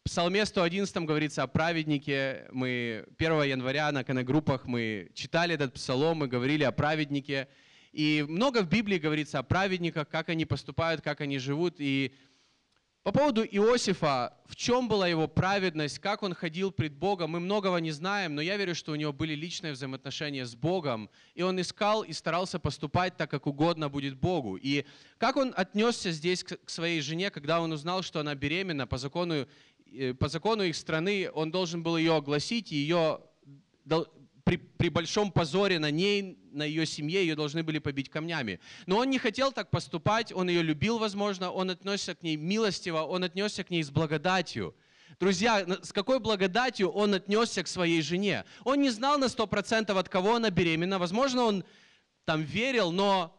В 0.00 0.04
Псалме 0.04 0.46
111 0.46 0.96
говорится 1.04 1.42
о 1.42 1.46
праведнике. 1.46 2.46
Мы 2.52 3.04
1 3.18 3.42
января 3.42 3.92
на 3.92 4.02
конногруппах 4.02 4.64
мы 4.64 5.10
читали 5.12 5.54
этот 5.54 5.74
псалом, 5.74 6.18
мы 6.18 6.28
говорили 6.28 6.62
о 6.64 6.72
праведнике. 6.72 7.48
И 7.94 8.26
много 8.28 8.62
в 8.62 8.68
Библии 8.68 8.98
говорится 8.98 9.38
о 9.38 9.44
праведниках, 9.44 10.08
как 10.08 10.28
они 10.28 10.44
поступают, 10.44 11.00
как 11.00 11.20
они 11.20 11.38
живут. 11.38 11.76
И 11.78 12.12
по 13.04 13.12
поводу 13.12 13.44
Иосифа, 13.44 14.36
в 14.46 14.56
чем 14.56 14.88
была 14.88 15.06
его 15.06 15.28
праведность, 15.28 16.00
как 16.00 16.24
он 16.24 16.34
ходил 16.34 16.72
пред 16.72 16.94
Богом, 16.94 17.30
мы 17.30 17.38
многого 17.38 17.76
не 17.76 17.92
знаем, 17.92 18.34
но 18.34 18.42
я 18.42 18.56
верю, 18.56 18.74
что 18.74 18.90
у 18.90 18.96
него 18.96 19.12
были 19.12 19.34
личные 19.36 19.74
взаимоотношения 19.74 20.44
с 20.44 20.56
Богом, 20.56 21.08
и 21.36 21.42
он 21.42 21.60
искал 21.60 22.02
и 22.02 22.12
старался 22.12 22.58
поступать 22.58 23.16
так, 23.16 23.30
как 23.30 23.46
угодно 23.46 23.88
будет 23.88 24.16
Богу. 24.16 24.56
И 24.56 24.86
как 25.18 25.36
он 25.36 25.54
отнесся 25.56 26.10
здесь 26.10 26.42
к 26.42 26.68
своей 26.68 27.00
жене, 27.00 27.30
когда 27.30 27.60
он 27.60 27.70
узнал, 27.70 28.02
что 28.02 28.18
она 28.18 28.34
беременна, 28.34 28.88
по 28.88 28.98
закону, 28.98 29.46
э, 29.86 30.14
по 30.14 30.28
закону 30.28 30.64
их 30.64 30.74
страны 30.74 31.30
он 31.32 31.52
должен 31.52 31.84
был 31.84 31.96
ее 31.96 32.16
огласить, 32.16 32.72
и 32.72 32.76
ее 32.76 33.20
при, 34.44 34.56
при 34.56 34.90
большом 34.90 35.32
позоре 35.32 35.78
на 35.78 35.90
ней, 35.90 36.38
на 36.52 36.64
ее 36.64 36.86
семье, 36.86 37.20
ее 37.20 37.34
должны 37.34 37.62
были 37.62 37.78
побить 37.78 38.10
камнями. 38.10 38.60
Но 38.86 38.98
он 38.98 39.10
не 39.10 39.18
хотел 39.18 39.52
так 39.52 39.70
поступать, 39.70 40.32
он 40.32 40.48
ее 40.48 40.62
любил, 40.62 40.98
возможно, 40.98 41.50
он 41.50 41.70
отнесся 41.70 42.14
к 42.14 42.22
ней 42.22 42.36
милостиво, 42.36 43.02
он 43.02 43.24
отнесся 43.24 43.64
к 43.64 43.70
ней 43.70 43.82
с 43.82 43.90
благодатью. 43.90 44.74
Друзья, 45.18 45.64
с 45.82 45.92
какой 45.92 46.18
благодатью 46.18 46.90
он 46.90 47.14
отнесся 47.14 47.62
к 47.62 47.68
своей 47.68 48.02
жене? 48.02 48.44
Он 48.64 48.80
не 48.80 48.90
знал 48.90 49.18
на 49.18 49.28
сто 49.28 49.46
процентов, 49.46 49.96
от 49.96 50.08
кого 50.08 50.36
она 50.36 50.50
беременна. 50.50 50.98
Возможно, 50.98 51.44
он 51.44 51.64
там 52.24 52.42
верил, 52.42 52.90
но 52.90 53.34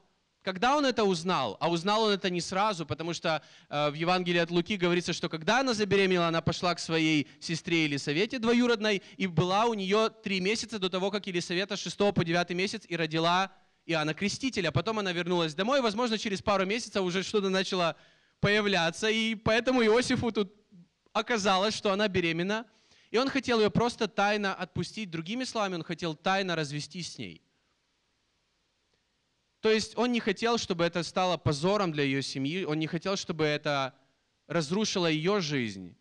когда 0.46 0.78
он 0.78 0.86
это 0.86 1.04
узнал? 1.04 1.58
А 1.60 1.72
узнал 1.72 2.04
он 2.04 2.12
это 2.12 2.30
не 2.30 2.40
сразу, 2.40 2.86
потому 2.86 3.16
что 3.16 3.42
э, 3.68 3.90
в 3.90 3.96
Евангелии 3.96 4.40
от 4.40 4.52
Луки 4.52 4.78
говорится, 4.78 5.12
что 5.12 5.28
когда 5.28 5.62
она 5.62 5.74
забеременела, 5.74 6.28
она 6.28 6.42
пошла 6.42 6.76
к 6.76 6.80
своей 6.80 7.28
сестре 7.40 7.86
Елисавете 7.86 8.38
двоюродной, 8.38 9.02
и 9.18 9.26
была 9.26 9.66
у 9.66 9.74
нее 9.74 10.12
три 10.24 10.40
месяца 10.40 10.78
до 10.78 10.88
того, 10.88 11.10
как 11.10 11.26
Елисавета 11.26 11.76
6 11.76 11.98
по 12.14 12.24
9 12.24 12.52
месяц 12.52 12.84
и 12.88 12.96
родила 12.96 13.52
Иоанна 13.88 14.14
Крестителя. 14.14 14.70
Потом 14.72 15.00
она 15.00 15.12
вернулась 15.14 15.56
домой, 15.56 15.82
возможно, 15.82 16.20
через 16.20 16.44
пару 16.44 16.64
месяцев 16.68 17.02
уже 17.02 17.24
что-то 17.24 17.50
начало 17.50 17.96
появляться, 18.40 19.10
и 19.10 19.34
поэтому 19.34 19.84
Иосифу 19.84 20.32
тут 20.32 20.54
оказалось, 21.12 21.74
что 21.74 21.92
она 21.92 22.08
беременна, 22.08 22.68
и 23.10 23.18
он 23.18 23.30
хотел 23.30 23.60
ее 23.60 23.72
просто 23.72 24.08
тайно 24.08 24.54
отпустить. 24.54 25.10
Другими 25.10 25.44
словами, 25.44 25.76
он 25.76 25.84
хотел 25.84 26.14
тайно 26.14 26.56
развестись 26.56 27.14
с 27.14 27.18
ней. 27.18 27.45
То 29.66 29.72
есть 29.72 29.98
он 29.98 30.12
не 30.12 30.20
хотел, 30.20 30.60
чтобы 30.60 30.84
это 30.84 31.02
стало 31.02 31.38
позором 31.38 31.92
для 31.92 32.04
ее 32.04 32.22
семьи, 32.22 32.66
он 32.66 32.78
не 32.78 32.86
хотел, 32.86 33.18
чтобы 33.18 33.46
это 33.46 33.96
разрушило 34.46 35.08
ее 35.08 35.42
жизнь. 35.42 35.98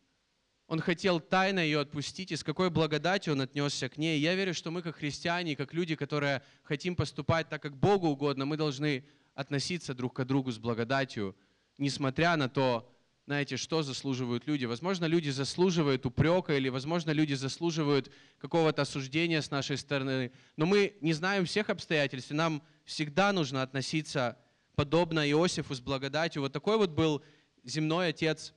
Он 0.66 0.80
хотел 0.80 1.18
тайно 1.18 1.60
ее 1.60 1.80
отпустить, 1.80 2.30
и 2.30 2.36
с 2.36 2.44
какой 2.44 2.68
благодатью 2.68 3.32
он 3.32 3.40
отнесся 3.40 3.88
к 3.88 3.96
ней. 3.96 4.20
Я 4.20 4.34
верю, 4.34 4.52
что 4.52 4.70
мы, 4.70 4.82
как 4.82 4.96
христиане, 4.96 5.56
как 5.56 5.72
люди, 5.72 5.96
которые 5.96 6.42
хотим 6.62 6.94
поступать 6.94 7.48
так, 7.48 7.62
как 7.62 7.74
Богу 7.74 8.08
угодно, 8.08 8.44
мы 8.44 8.58
должны 8.58 9.02
относиться 9.34 9.94
друг 9.94 10.12
к 10.12 10.24
другу 10.26 10.52
с 10.52 10.58
благодатью, 10.58 11.34
несмотря 11.78 12.36
на 12.36 12.50
то, 12.50 12.93
знаете, 13.26 13.56
что 13.56 13.82
заслуживают 13.82 14.46
люди. 14.46 14.66
Возможно, 14.66 15.06
люди 15.06 15.30
заслуживают 15.30 16.04
упрека, 16.04 16.56
или, 16.56 16.68
возможно, 16.68 17.10
люди 17.10 17.34
заслуживают 17.34 18.12
какого-то 18.38 18.82
осуждения 18.82 19.40
с 19.40 19.50
нашей 19.50 19.78
стороны, 19.78 20.30
но 20.56 20.66
мы 20.66 20.96
не 21.00 21.14
знаем 21.14 21.46
всех 21.46 21.70
обстоятельств, 21.70 22.30
и 22.30 22.34
нам 22.34 22.62
всегда 22.84 23.32
нужно 23.32 23.62
относиться 23.62 24.38
подобно 24.74 25.28
Иосифу 25.30 25.74
с 25.74 25.80
благодатью. 25.80 26.42
Вот 26.42 26.52
такой 26.52 26.76
вот 26.76 26.90
был 26.90 27.22
земной 27.62 28.08
отец 28.08 28.52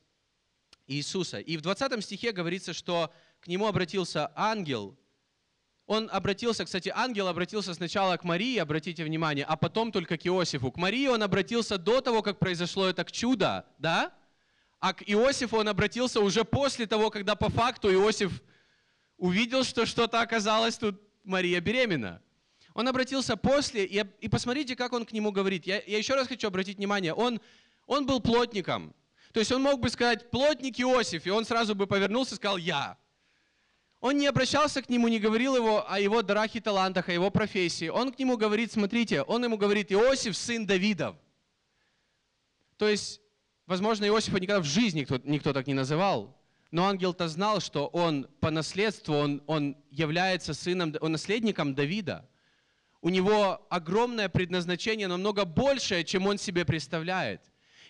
Иисуса. 0.85 1.39
И 1.39 1.55
в 1.55 1.61
20 1.61 2.03
стихе 2.03 2.33
говорится, 2.33 2.73
что 2.73 3.13
к 3.39 3.47
нему 3.47 3.67
обратился 3.67 4.31
ангел. 4.35 4.97
Он 5.85 6.09
обратился, 6.11 6.65
кстати, 6.65 6.91
ангел 6.93 7.29
обратился 7.29 7.73
сначала 7.73 8.17
к 8.17 8.25
Марии, 8.25 8.57
обратите 8.57 9.05
внимание, 9.05 9.45
а 9.45 9.55
потом 9.55 9.93
только 9.93 10.17
к 10.17 10.27
Иосифу. 10.27 10.69
К 10.71 10.75
Марии 10.75 11.07
он 11.07 11.23
обратился 11.23 11.77
до 11.77 12.01
того, 12.01 12.21
как 12.21 12.39
произошло 12.39 12.87
это 12.87 13.05
чудо, 13.05 13.65
да? 13.77 14.13
А 14.79 14.93
к 14.93 15.03
Иосифу 15.07 15.57
он 15.57 15.67
обратился 15.67 16.21
уже 16.21 16.43
после 16.43 16.85
того, 16.85 17.09
когда 17.09 17.35
по 17.35 17.49
факту 17.49 17.91
Иосиф 17.91 18.41
увидел, 19.17 19.63
что 19.63 19.85
что-то 19.85 20.21
оказалось 20.21 20.77
тут 20.77 21.01
Мария 21.23 21.59
беременна. 21.59 22.21
Он 22.73 22.87
обратился 22.87 23.35
после, 23.37 23.85
и, 23.85 24.03
и 24.21 24.29
посмотрите, 24.29 24.75
как 24.75 24.93
он 24.93 25.05
к 25.05 25.11
нему 25.11 25.31
говорит. 25.31 25.65
Я, 25.65 25.81
я 25.87 25.97
еще 25.97 26.13
раз 26.13 26.27
хочу 26.27 26.47
обратить 26.47 26.77
внимание, 26.77 27.13
он, 27.13 27.41
он 27.87 28.05
был 28.05 28.19
плотником. 28.19 28.93
То 29.33 29.39
есть 29.39 29.51
он 29.51 29.63
мог 29.63 29.79
бы 29.79 29.89
сказать, 29.89 30.29
плотник 30.29 30.79
Иосиф, 30.79 31.25
и 31.25 31.31
он 31.31 31.43
сразу 31.43 31.73
бы 31.73 31.87
повернулся 31.87 32.35
и 32.35 32.37
сказал, 32.37 32.57
я. 32.57 32.97
Он 33.99 34.15
не 34.15 34.27
обращался 34.27 34.83
к 34.83 34.89
нему, 34.89 35.07
не 35.07 35.19
говорил 35.19 35.55
его 35.55 35.89
о 35.91 35.99
его 35.99 36.21
дарах 36.21 36.55
и 36.55 36.59
талантах, 36.59 37.09
о 37.09 37.13
его 37.13 37.31
профессии. 37.31 37.87
Он 37.87 38.11
к 38.11 38.19
нему 38.19 38.37
говорит, 38.37 38.71
смотрите, 38.71 39.23
он 39.23 39.43
ему 39.43 39.57
говорит, 39.57 39.91
Иосиф, 39.91 40.37
сын 40.37 40.67
Давидов. 40.67 41.15
То 42.77 42.87
есть, 42.87 43.19
возможно, 43.67 44.05
Иосифа 44.05 44.39
никогда 44.39 44.61
в 44.61 44.65
жизни 44.65 45.01
никто, 45.01 45.19
никто 45.23 45.53
так 45.53 45.67
не 45.67 45.75
называл, 45.75 46.35
но 46.71 46.87
ангел-то 46.87 47.27
знал, 47.27 47.61
что 47.61 47.87
он 47.87 48.27
по 48.39 48.49
наследству, 48.49 49.15
он, 49.15 49.43
он 49.45 49.77
является 49.91 50.55
сыном, 50.55 50.95
он 50.99 51.11
наследником 51.11 51.75
Давида 51.75 52.27
у 53.01 53.09
него 53.09 53.65
огромное 53.69 54.29
предназначение, 54.29 55.07
намного 55.07 55.45
большее, 55.45 56.03
чем 56.03 56.27
он 56.27 56.37
себе 56.37 56.65
представляет. 56.65 57.41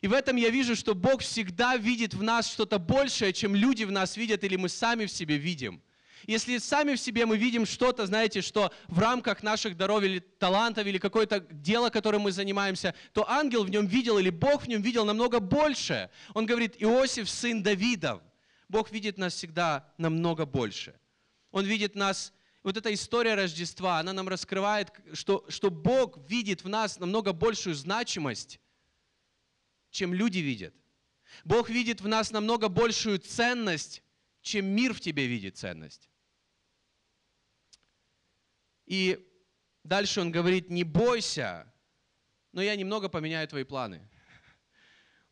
И 0.02 0.08
в 0.08 0.14
этом 0.14 0.36
я 0.36 0.50
вижу, 0.50 0.76
что 0.76 0.94
Бог 0.94 1.22
всегда 1.22 1.76
видит 1.76 2.14
в 2.14 2.22
нас 2.22 2.52
что-то 2.52 2.78
большее, 2.78 3.34
чем 3.34 3.56
люди 3.56 3.84
в 3.84 3.92
нас 3.92 4.16
видят 4.16 4.44
или 4.44 4.56
мы 4.56 4.70
сами 4.70 5.06
в 5.06 5.12
себе 5.12 5.38
видим. 5.38 5.82
Если 6.26 6.58
сами 6.58 6.96
в 6.96 7.00
себе 7.00 7.26
мы 7.26 7.38
видим 7.38 7.66
что-то, 7.66 8.06
знаете, 8.06 8.42
что 8.42 8.72
в 8.88 9.00
рамках 9.00 9.44
наших 9.44 9.78
даров 9.78 10.04
или 10.04 10.20
талантов, 10.20 10.88
или 10.88 10.98
какое-то 10.98 11.40
дело, 11.40 11.90
которым 11.90 12.24
мы 12.24 12.32
занимаемся, 12.32 12.96
то 13.14 13.30
ангел 13.30 13.64
в 13.64 13.70
нем 13.70 13.86
видел, 13.86 14.18
или 14.18 14.30
Бог 14.30 14.64
в 14.64 14.68
нем 14.68 14.82
видел 14.82 15.06
намного 15.06 15.40
больше. 15.40 16.10
Он 16.34 16.46
говорит, 16.46 16.76
Иосиф, 16.80 17.30
сын 17.30 17.62
Давидов. 17.62 18.22
Бог 18.68 18.92
видит 18.92 19.18
нас 19.18 19.34
всегда 19.34 19.94
намного 19.98 20.46
больше. 20.46 21.00
Он 21.52 21.66
видит 21.66 21.96
нас 21.96 22.34
вот 22.64 22.76
эта 22.76 22.94
история 22.94 23.36
Рождества, 23.36 24.00
она 24.00 24.12
нам 24.12 24.28
раскрывает, 24.28 24.92
что, 25.14 25.46
что 25.48 25.72
Бог 25.72 26.18
видит 26.30 26.64
в 26.64 26.70
нас 26.70 27.00
намного 27.00 27.32
большую 27.32 27.76
значимость, 27.76 28.60
чем 29.90 30.14
люди 30.14 30.40
видят. 30.40 30.74
Бог 31.46 31.70
видит 31.70 32.02
в 32.02 32.08
нас 32.08 32.32
намного 32.32 32.68
большую 32.68 33.20
ценность, 33.20 34.04
чем 34.48 34.66
мир 34.66 34.94
в 34.94 35.00
тебе 35.00 35.28
видит 35.28 35.58
ценность. 35.58 36.10
И 38.86 39.28
дальше 39.84 40.22
он 40.22 40.32
говорит, 40.32 40.70
не 40.70 40.84
бойся, 40.84 41.72
но 42.54 42.62
я 42.62 42.76
немного 42.76 43.10
поменяю 43.10 43.48
твои 43.48 43.64
планы. 43.64 44.10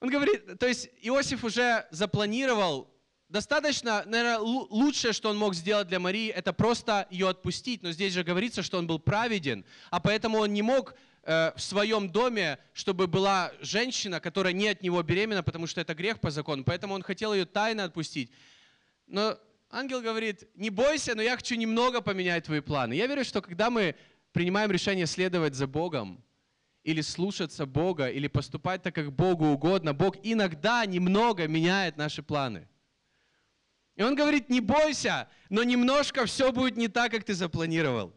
Он 0.02 0.10
говорит, 0.10 0.60
то 0.60 0.68
есть 0.68 0.90
Иосиф 1.02 1.44
уже 1.44 1.88
запланировал 1.92 2.96
Достаточно, 3.28 4.04
наверное, 4.06 4.38
лучшее, 4.38 5.12
что 5.12 5.30
он 5.30 5.38
мог 5.38 5.56
сделать 5.56 5.88
для 5.88 6.00
Марии, 6.00 6.30
это 6.30 6.54
просто 6.54 7.08
ее 7.10 7.28
отпустить. 7.28 7.82
Но 7.82 7.92
здесь 7.92 8.14
же 8.14 8.24
говорится, 8.24 8.62
что 8.62 8.78
он 8.78 8.86
был 8.86 9.00
праведен, 9.00 9.66
а 9.90 10.00
поэтому 10.00 10.38
он 10.38 10.54
не 10.54 10.62
мог 10.62 10.94
э, 11.24 11.52
в 11.56 11.60
своем 11.60 12.12
доме, 12.12 12.60
чтобы 12.74 13.08
была 13.08 13.52
женщина, 13.62 14.20
которая 14.20 14.54
не 14.54 14.68
от 14.68 14.84
него 14.84 15.02
беременна, 15.02 15.42
потому 15.42 15.66
что 15.66 15.82
это 15.82 15.96
грех 15.96 16.20
по 16.20 16.30
закону. 16.30 16.64
Поэтому 16.64 16.94
он 16.94 17.02
хотел 17.02 17.34
ее 17.34 17.46
тайно 17.46 17.86
отпустить. 17.86 18.32
Но 19.08 19.38
ангел 19.70 20.02
говорит, 20.02 20.48
не 20.56 20.70
бойся, 20.70 21.16
но 21.16 21.22
я 21.22 21.36
хочу 21.36 21.56
немного 21.56 22.02
поменять 22.02 22.46
твои 22.46 22.60
планы. 22.60 22.94
Я 22.94 23.08
верю, 23.08 23.24
что 23.24 23.42
когда 23.42 23.70
мы 23.70 23.96
принимаем 24.32 24.72
решение 24.72 25.06
следовать 25.06 25.56
за 25.56 25.68
Богом, 25.68 26.24
или 26.84 27.02
слушаться 27.02 27.66
Бога, 27.66 28.10
или 28.10 28.28
поступать 28.28 28.84
так, 28.84 28.94
как 28.94 29.12
Богу 29.12 29.48
угодно, 29.48 29.94
Бог 29.94 30.18
иногда 30.22 30.86
немного 30.86 31.48
меняет 31.48 31.98
наши 31.98 32.22
планы– 32.22 32.68
И 33.96 34.04
он 34.04 34.16
говорит, 34.16 34.50
не 34.50 34.60
бойся, 34.60 35.30
но 35.50 35.64
немножко 35.64 36.26
все 36.26 36.52
будет 36.52 36.76
не 36.78 36.88
так, 36.88 37.12
как 37.12 37.24
ты 37.24 37.34
запланировал. 37.34 38.14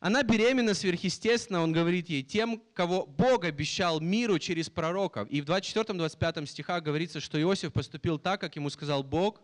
Она 0.00 0.22
беременна 0.22 0.74
сверхъестественно, 0.74 1.62
он 1.62 1.72
говорит 1.72 2.08
ей, 2.08 2.22
тем, 2.22 2.62
кого 2.72 3.04
Бог 3.06 3.44
обещал 3.44 4.00
миру 4.00 4.38
через 4.38 4.68
пророков. 4.68 5.28
И 5.28 5.40
в 5.40 5.44
24-25 5.44 6.46
стихах 6.46 6.82
говорится, 6.84 7.20
что 7.20 7.40
Иосиф 7.40 7.72
поступил 7.72 8.18
так, 8.18 8.40
как 8.40 8.54
ему 8.56 8.70
сказал 8.70 9.02
Бог. 9.02 9.40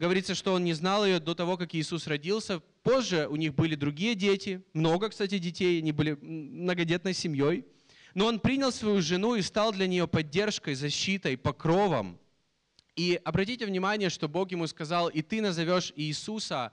Говорится, 0.00 0.34
что 0.34 0.54
он 0.54 0.64
не 0.64 0.72
знал 0.72 1.04
ее 1.04 1.20
до 1.20 1.34
того, 1.34 1.58
как 1.58 1.74
Иисус 1.74 2.06
родился. 2.06 2.60
Позже 2.82 3.28
у 3.28 3.36
них 3.36 3.54
были 3.54 3.74
другие 3.74 4.14
дети, 4.14 4.62
много, 4.72 5.10
кстати, 5.10 5.36
детей, 5.36 5.78
они 5.78 5.92
были 5.92 6.12
многодетной 6.12 7.12
семьей. 7.12 7.66
Но 8.14 8.24
он 8.24 8.40
принял 8.40 8.72
свою 8.72 9.02
жену 9.02 9.34
и 9.34 9.42
стал 9.42 9.72
для 9.72 9.86
нее 9.86 10.08
поддержкой, 10.08 10.74
защитой, 10.74 11.36
покровом. 11.36 12.18
И 12.96 13.20
обратите 13.24 13.66
внимание, 13.66 14.08
что 14.08 14.26
Бог 14.26 14.50
ему 14.52 14.66
сказал, 14.68 15.08
и 15.08 15.20
ты 15.20 15.42
назовешь 15.42 15.92
Иисуса, 15.94 16.72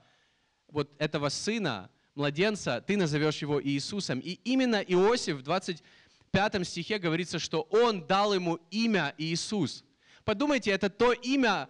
вот 0.68 0.90
этого 0.98 1.28
сына, 1.28 1.90
младенца, 2.14 2.80
ты 2.80 2.96
назовешь 2.96 3.42
его 3.42 3.62
Иисусом. 3.62 4.20
И 4.20 4.40
именно 4.44 4.76
Иосиф 4.76 5.36
в 5.36 5.42
25 5.42 6.66
стихе 6.66 6.98
говорится, 6.98 7.38
что 7.38 7.68
он 7.68 8.06
дал 8.06 8.32
ему 8.32 8.58
имя 8.70 9.14
Иисус. 9.18 9.84
Подумайте, 10.24 10.70
это 10.70 10.88
то 10.88 11.12
имя, 11.12 11.68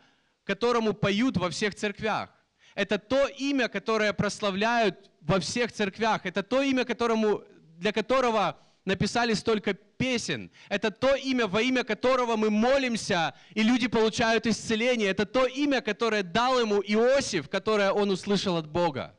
которому 0.48 0.94
поют 0.94 1.36
во 1.36 1.50
всех 1.50 1.74
церквях. 1.74 2.30
Это 2.74 2.98
то 2.98 3.26
имя, 3.26 3.68
которое 3.68 4.14
прославляют 4.14 5.10
во 5.20 5.38
всех 5.40 5.72
церквях. 5.72 6.24
Это 6.24 6.42
то 6.42 6.62
имя, 6.62 6.84
которому, 6.84 7.42
для 7.76 7.92
которого 7.92 8.58
написали 8.86 9.34
столько 9.34 9.74
песен. 9.74 10.50
Это 10.70 10.90
то 10.90 11.14
имя, 11.16 11.46
во 11.46 11.60
имя 11.60 11.84
которого 11.84 12.36
мы 12.36 12.48
молимся, 12.48 13.34
и 13.52 13.62
люди 13.62 13.88
получают 13.88 14.46
исцеление. 14.46 15.10
Это 15.10 15.26
то 15.26 15.44
имя, 15.46 15.82
которое 15.82 16.22
дал 16.22 16.58
ему 16.60 16.80
Иосиф, 16.80 17.50
которое 17.50 17.92
он 17.92 18.10
услышал 18.10 18.56
от 18.56 18.66
Бога. 18.66 19.14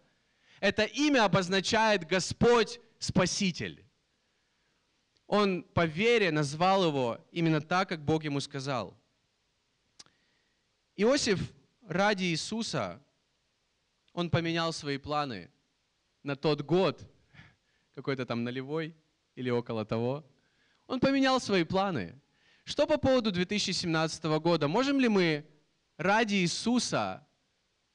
Это 0.60 0.84
имя 0.84 1.26
обозначает 1.26 2.08
Господь 2.08 2.80
Спаситель. 2.98 3.86
Он 5.28 5.62
по 5.62 5.86
вере 5.86 6.32
назвал 6.32 6.88
его 6.88 7.20
именно 7.32 7.62
так, 7.62 7.90
как 7.90 8.04
Бог 8.04 8.24
ему 8.24 8.40
сказал. 8.40 8.99
Иосиф 11.02 11.40
ради 11.88 12.26
Иисуса, 12.26 13.02
он 14.12 14.30
поменял 14.30 14.74
свои 14.74 14.98
планы 14.98 15.50
на 16.24 16.36
тот 16.36 16.62
год, 16.62 17.02
какой-то 17.96 18.26
там 18.26 18.44
нулевой 18.44 18.94
или 19.36 19.50
около 19.50 19.86
того. 19.86 20.26
Он 20.88 21.00
поменял 21.00 21.40
свои 21.40 21.64
планы. 21.64 22.20
Что 22.66 22.86
по 22.86 22.98
поводу 22.98 23.32
2017 23.32 24.26
года? 24.42 24.68
Можем 24.68 25.00
ли 25.00 25.08
мы 25.08 25.46
ради 25.96 26.36
Иисуса 26.36 27.26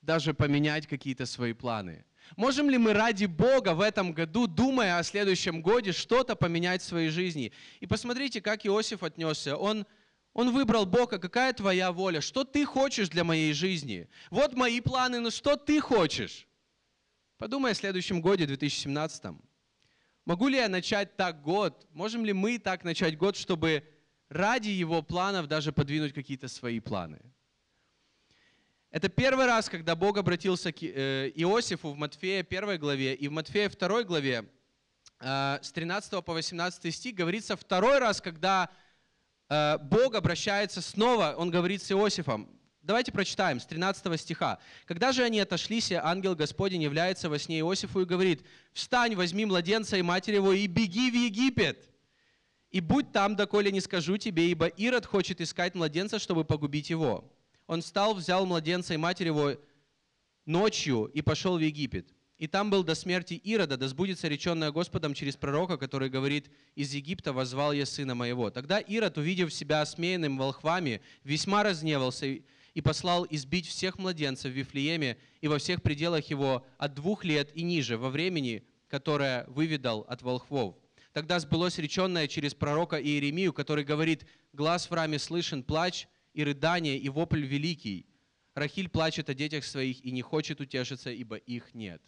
даже 0.01 0.33
поменять 0.33 0.87
какие-то 0.87 1.27
свои 1.27 1.53
планы? 1.53 2.07
Можем 2.37 2.71
ли 2.71 2.79
мы 2.79 2.95
ради 2.95 3.27
Бога 3.27 3.75
в 3.75 3.83
этом 3.83 4.15
году, 4.15 4.47
думая 4.47 4.97
о 4.97 5.03
следующем 5.03 5.61
годе, 5.61 5.93
что-то 5.93 6.37
поменять 6.37 6.81
в 6.81 6.87
своей 6.87 7.11
жизни? 7.11 7.53
И 7.81 7.87
посмотрите, 7.87 8.41
как 8.41 8.65
Иосиф 8.65 9.03
отнесся. 9.03 9.59
Он 9.59 9.87
он 10.35 10.51
выбрал 10.51 10.85
Бога, 10.85 11.19
какая 11.19 11.53
твоя 11.53 11.93
воля, 11.93 12.21
что 12.21 12.43
ты 12.45 12.67
хочешь 12.67 13.09
для 13.09 13.23
моей 13.23 13.53
жизни. 13.53 14.09
Вот 14.31 14.55
мои 14.55 14.81
планы, 14.81 15.21
но 15.21 15.31
что 15.31 15.57
ты 15.57 15.81
хочешь? 15.81 16.49
Подумай 17.39 17.71
о 17.71 17.75
следующем 17.75 18.21
годе, 18.21 18.45
2017. 18.45 19.27
Могу 20.25 20.49
ли 20.49 20.57
я 20.57 20.69
начать 20.69 21.17
так 21.17 21.41
год? 21.41 21.87
Можем 21.93 22.25
ли 22.25 22.33
мы 22.33 22.59
так 22.59 22.83
начать 22.83 23.17
год, 23.17 23.37
чтобы 23.37 23.85
ради 24.29 24.71
его 24.71 25.03
планов 25.03 25.47
даже 25.47 25.73
подвинуть 25.73 26.13
какие-то 26.13 26.49
свои 26.49 26.81
планы? 26.81 27.21
Это 28.91 29.09
первый 29.09 29.47
раз, 29.47 29.69
когда 29.69 29.95
Бог 29.95 30.19
обратился 30.19 30.73
к 30.73 30.83
э, 30.83 31.31
Иосифу 31.35 31.91
в 31.93 31.97
Матфея 31.97 32.45
1 32.49 32.79
главе 32.79 33.15
и 33.15 33.29
в 33.29 33.33
Матфея 33.33 33.69
2 33.69 34.03
главе 34.03 34.49
э, 35.21 35.59
с 35.63 35.71
13 35.71 36.25
по 36.25 36.33
18 36.33 36.95
стих 36.95 37.15
говорится 37.15 37.57
второй 37.57 37.99
раз, 37.99 38.21
когда 38.21 38.71
Бог 39.49 40.15
обращается 40.15 40.81
снова, 40.81 41.35
он 41.37 41.51
говорит 41.51 41.83
с 41.83 41.91
Иосифом. 41.93 42.49
Давайте 42.85 43.13
прочитаем 43.13 43.61
с 43.61 43.67
13 43.67 44.21
стиха. 44.21 44.59
«Когда 44.85 45.13
же 45.13 45.23
они 45.23 45.41
отошлись, 45.41 45.91
ангел 45.93 46.35
Господень 46.35 46.83
является 46.83 47.31
во 47.31 47.39
сне 47.39 47.61
Иосифу 47.61 48.03
и 48.03 48.05
говорит, 48.05 48.45
«Встань, 48.75 49.15
возьми 49.15 49.47
младенца 49.47 49.97
и 49.97 50.03
матери 50.03 50.35
его 50.37 50.53
и 50.53 50.67
беги 50.67 51.11
в 51.11 51.15
Египет, 51.15 51.89
и 52.71 52.81
будь 52.81 53.11
там, 53.11 53.37
доколе 53.37 53.73
не 53.73 53.81
скажу 53.81 54.19
тебе, 54.19 54.51
ибо 54.51 54.67
Ирод 54.67 55.07
хочет 55.07 55.41
искать 55.41 55.75
младенца, 55.75 56.19
чтобы 56.19 56.45
погубить 56.45 56.91
его». 56.91 57.25
Он 57.67 57.81
встал, 57.81 58.15
взял 58.15 58.45
младенца 58.45 58.93
и 58.93 58.99
матери 58.99 59.29
его 59.29 59.55
ночью 60.45 61.07
и 61.07 61.23
пошел 61.23 61.57
в 61.57 61.61
Египет. 61.61 62.14
И 62.39 62.49
там 62.49 62.69
был 62.69 62.83
до 62.83 62.97
смерти 62.97 63.35
Ирода, 63.35 63.77
да 63.77 63.87
сбудется 63.87 64.27
реченное 64.27 64.73
Господом 64.73 65.15
через 65.15 65.37
пророка, 65.37 65.77
который 65.77 66.09
говорит, 66.09 66.51
«Из 66.75 66.93
Египта 66.93 67.33
возвал 67.33 67.73
я 67.73 67.87
сына 67.87 68.17
моего». 68.17 68.51
Тогда 68.51 68.81
Ирод, 68.81 69.19
увидев 69.19 69.55
себя 69.55 69.83
осмеянным 69.83 70.37
волхвами, 70.37 71.01
весьма 71.23 71.63
разневался 71.63 72.27
и 72.27 72.81
послал 72.81 73.25
избить 73.31 73.69
всех 73.69 73.99
младенцев 73.99 74.53
в 74.53 74.57
Вифлееме 74.57 75.17
и 75.41 75.47
во 75.47 75.59
всех 75.59 75.81
пределах 75.81 76.29
его 76.29 76.67
от 76.77 76.95
двух 76.95 77.25
лет 77.25 77.51
и 77.55 77.63
ниже, 77.63 77.97
во 77.97 78.11
времени, 78.11 78.65
которое 78.89 79.45
выведал 79.47 80.01
от 80.09 80.23
волхвов. 80.23 80.75
Тогда 81.13 81.39
сбылось 81.39 81.79
реченное 81.79 82.27
через 82.27 82.53
пророка 82.53 83.01
Иеремию, 83.01 83.53
который 83.53 83.85
говорит, 83.85 84.27
«Глаз 84.53 84.91
в 84.91 84.93
раме 84.93 85.21
слышен, 85.21 85.63
плач 85.63 86.09
и 86.33 86.43
рыдание, 86.43 86.99
и 86.99 87.09
вопль 87.09 87.47
великий. 87.47 88.07
Рахиль 88.55 88.89
плачет 88.89 89.31
о 89.31 89.35
детях 89.35 89.65
своих 89.65 90.05
и 90.05 90.11
не 90.11 90.23
хочет 90.23 90.61
утешиться, 90.61 91.13
ибо 91.13 91.37
их 91.37 91.75
нет». 91.75 92.03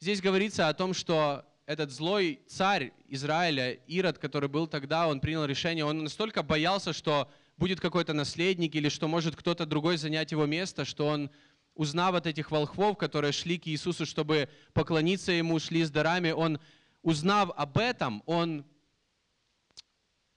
Здесь 0.00 0.20
говорится 0.20 0.68
о 0.68 0.74
том, 0.74 0.94
что 0.94 1.44
этот 1.66 1.90
злой 1.90 2.40
царь 2.46 2.92
Израиля, 3.08 3.72
Ирод, 3.88 4.18
который 4.18 4.48
был 4.48 4.68
тогда, 4.68 5.08
он 5.08 5.18
принял 5.18 5.44
решение, 5.44 5.84
он 5.84 6.04
настолько 6.04 6.44
боялся, 6.44 6.92
что 6.92 7.28
будет 7.56 7.80
какой-то 7.80 8.12
наследник 8.12 8.76
или 8.76 8.88
что 8.90 9.08
может 9.08 9.34
кто-то 9.34 9.66
другой 9.66 9.96
занять 9.96 10.30
его 10.30 10.46
место, 10.46 10.84
что 10.84 11.08
он, 11.08 11.30
узнав 11.74 12.14
от 12.14 12.28
этих 12.28 12.52
волхвов, 12.52 12.96
которые 12.96 13.32
шли 13.32 13.58
к 13.58 13.66
Иисусу, 13.66 14.06
чтобы 14.06 14.48
поклониться 14.72 15.32
ему, 15.32 15.58
шли 15.58 15.82
с 15.82 15.90
дарами, 15.90 16.30
он, 16.30 16.60
узнав 17.02 17.50
об 17.56 17.76
этом, 17.76 18.22
он 18.24 18.64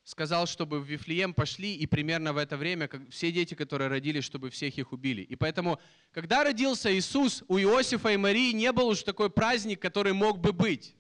сказал, 0.04 0.48
чтобы 0.48 0.80
в 0.80 0.86
Вифлеем 0.86 1.34
пошли, 1.34 1.76
и 1.76 1.86
примерно 1.86 2.34
в 2.34 2.38
это 2.38 2.58
время 2.58 2.90
все 3.10 3.32
дети, 3.32 3.54
которые 3.54 3.88
родились, 3.88 4.24
чтобы 4.24 4.50
всех 4.50 4.78
их 4.78 4.92
убили. 4.92 5.22
И 5.22 5.36
поэтому, 5.36 5.80
когда 6.12 6.44
родился 6.44 6.94
Иисус, 6.94 7.44
у 7.48 7.58
Иосифа 7.58 8.10
и 8.10 8.18
Марии 8.18 8.52
не 8.52 8.72
был 8.72 8.88
уж 8.88 9.04
такой 9.04 9.30
праздник, 9.30 9.80
который 9.80 10.14
мог 10.14 10.40
бы 10.40 10.54
быть. 10.54 10.96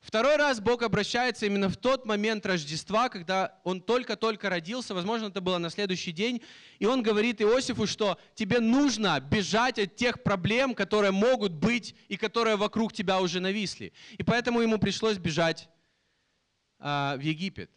Второй 0.00 0.36
раз 0.36 0.60
Бог 0.60 0.82
обращается 0.82 1.44
именно 1.44 1.68
в 1.68 1.76
тот 1.76 2.06
момент 2.06 2.46
Рождества, 2.46 3.10
когда 3.10 3.60
он 3.64 3.82
только-только 3.82 4.48
родился, 4.48 4.94
возможно, 4.94 5.26
это 5.26 5.42
было 5.42 5.58
на 5.58 5.68
следующий 5.68 6.12
день, 6.12 6.40
и 6.78 6.86
он 6.86 7.02
говорит 7.02 7.42
Иосифу, 7.42 7.86
что 7.86 8.18
тебе 8.34 8.60
нужно 8.60 9.20
бежать 9.20 9.78
от 9.78 9.96
тех 9.96 10.22
проблем, 10.22 10.74
которые 10.74 11.10
могут 11.10 11.52
быть 11.52 11.94
и 12.08 12.16
которые 12.16 12.56
вокруг 12.56 12.94
тебя 12.94 13.20
уже 13.20 13.40
нависли. 13.40 13.92
И 14.16 14.22
поэтому 14.22 14.62
ему 14.62 14.78
пришлось 14.78 15.18
бежать 15.18 15.68
а, 16.78 17.16
в 17.18 17.20
Египет. 17.20 17.70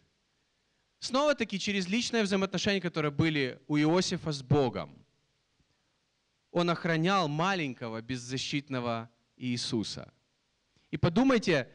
Снова-таки 1.04 1.58
через 1.58 1.86
личные 1.86 2.22
взаимоотношения, 2.22 2.80
которые 2.80 3.10
были 3.12 3.60
у 3.68 3.76
Иосифа 3.76 4.32
с 4.32 4.42
Богом. 4.42 5.04
Он 6.50 6.70
охранял 6.70 7.28
маленького 7.28 8.00
беззащитного 8.00 9.10
Иисуса. 9.36 10.10
И 10.90 10.96
подумайте, 10.96 11.68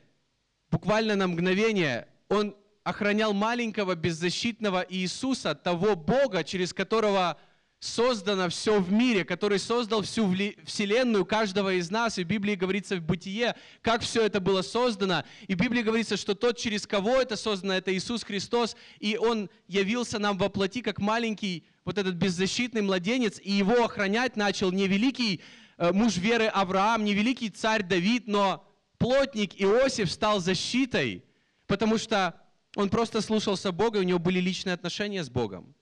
буквально 0.72 1.16
на 1.16 1.28
мгновение, 1.28 2.08
он 2.28 2.56
охранял 2.84 3.34
маленького 3.34 3.94
беззащитного 3.94 4.84
Иисуса, 4.90 5.54
того 5.54 5.96
Бога, 5.96 6.44
через 6.44 6.74
которого 6.74 7.40
создано 7.80 8.50
все 8.50 8.80
в 8.80 8.92
мире, 8.92 9.24
который 9.24 9.58
создал 9.58 10.02
всю 10.02 10.34
вселенную 10.66 11.26
каждого 11.26 11.74
из 11.74 11.90
нас. 11.90 12.18
И 12.18 12.24
в 12.24 12.28
Библии 12.28 12.56
говорится 12.56 12.98
в 12.98 13.02
Бытие, 13.02 13.56
как 13.82 14.02
все 14.02 14.26
это 14.26 14.40
было 14.40 14.62
создано. 14.62 15.24
И 15.48 15.56
в 15.56 15.58
Библии 15.58 15.82
говорится, 15.82 16.18
что 16.18 16.36
тот, 16.36 16.58
через 16.58 16.86
кого 16.86 17.22
это 17.22 17.36
создано, 17.36 17.74
это 17.74 17.96
Иисус 17.96 18.24
Христос. 18.24 18.76
И 19.00 19.18
Он 19.18 19.50
явился 19.68 20.20
нам 20.20 20.38
во 20.38 20.50
плоти, 20.50 20.82
как 20.82 21.00
маленький 21.00 21.66
вот 21.86 21.98
этот 21.98 22.16
беззащитный 22.16 22.82
младенец. 22.82 23.40
И 23.42 23.52
его 23.52 23.86
охранять 23.86 24.36
начал 24.36 24.72
не 24.72 24.88
великий 24.88 25.42
э, 25.78 25.94
муж 25.94 26.18
веры 26.18 26.48
Авраам, 26.48 27.06
не 27.06 27.14
великий 27.14 27.50
царь 27.50 27.84
Давид, 27.84 28.28
но 28.28 28.66
плотник 28.98 29.60
Иосиф 29.60 30.12
стал 30.12 30.42
защитой, 30.42 31.24
потому 31.66 31.98
что 31.98 32.42
он 32.76 32.90
просто 32.90 33.22
слушался 33.22 33.72
Бога, 33.72 34.00
и 34.00 34.02
у 34.02 34.06
него 34.06 34.20
были 34.20 34.40
личные 34.40 34.74
отношения 34.74 35.24
с 35.24 35.30
Богом. 35.30 35.74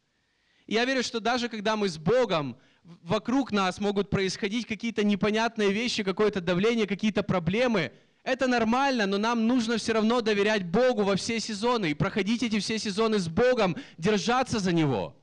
Я 0.67 0.85
верю, 0.85 1.03
что 1.03 1.19
даже 1.19 1.49
когда 1.49 1.75
мы 1.75 1.89
с 1.89 1.97
Богом, 1.97 2.57
вокруг 2.83 3.51
нас 3.51 3.79
могут 3.79 4.09
происходить 4.09 4.67
какие-то 4.67 5.03
непонятные 5.03 5.71
вещи, 5.71 6.03
какое-то 6.03 6.41
давление, 6.41 6.87
какие-то 6.87 7.23
проблемы, 7.23 7.91
это 8.23 8.47
нормально, 8.47 9.05
но 9.05 9.17
нам 9.17 9.47
нужно 9.47 9.77
все 9.77 9.93
равно 9.93 10.19
доверять 10.19 10.65
Богу 10.65 11.03
во 11.03 11.15
все 11.15 11.39
сезоны 11.39 11.91
и 11.91 11.93
проходить 11.93 12.43
эти 12.43 12.59
все 12.59 12.77
сезоны 12.77 13.19
с 13.19 13.29
Богом, 13.29 13.77
держаться 13.97 14.59
за 14.59 14.73
Него. 14.73 15.15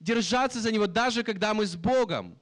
держаться 0.00 0.60
за 0.60 0.72
него, 0.72 0.86
даже 0.86 1.22
когда 1.22 1.52
мы 1.52 1.66
с 1.66 1.76
Богом. 1.76 2.38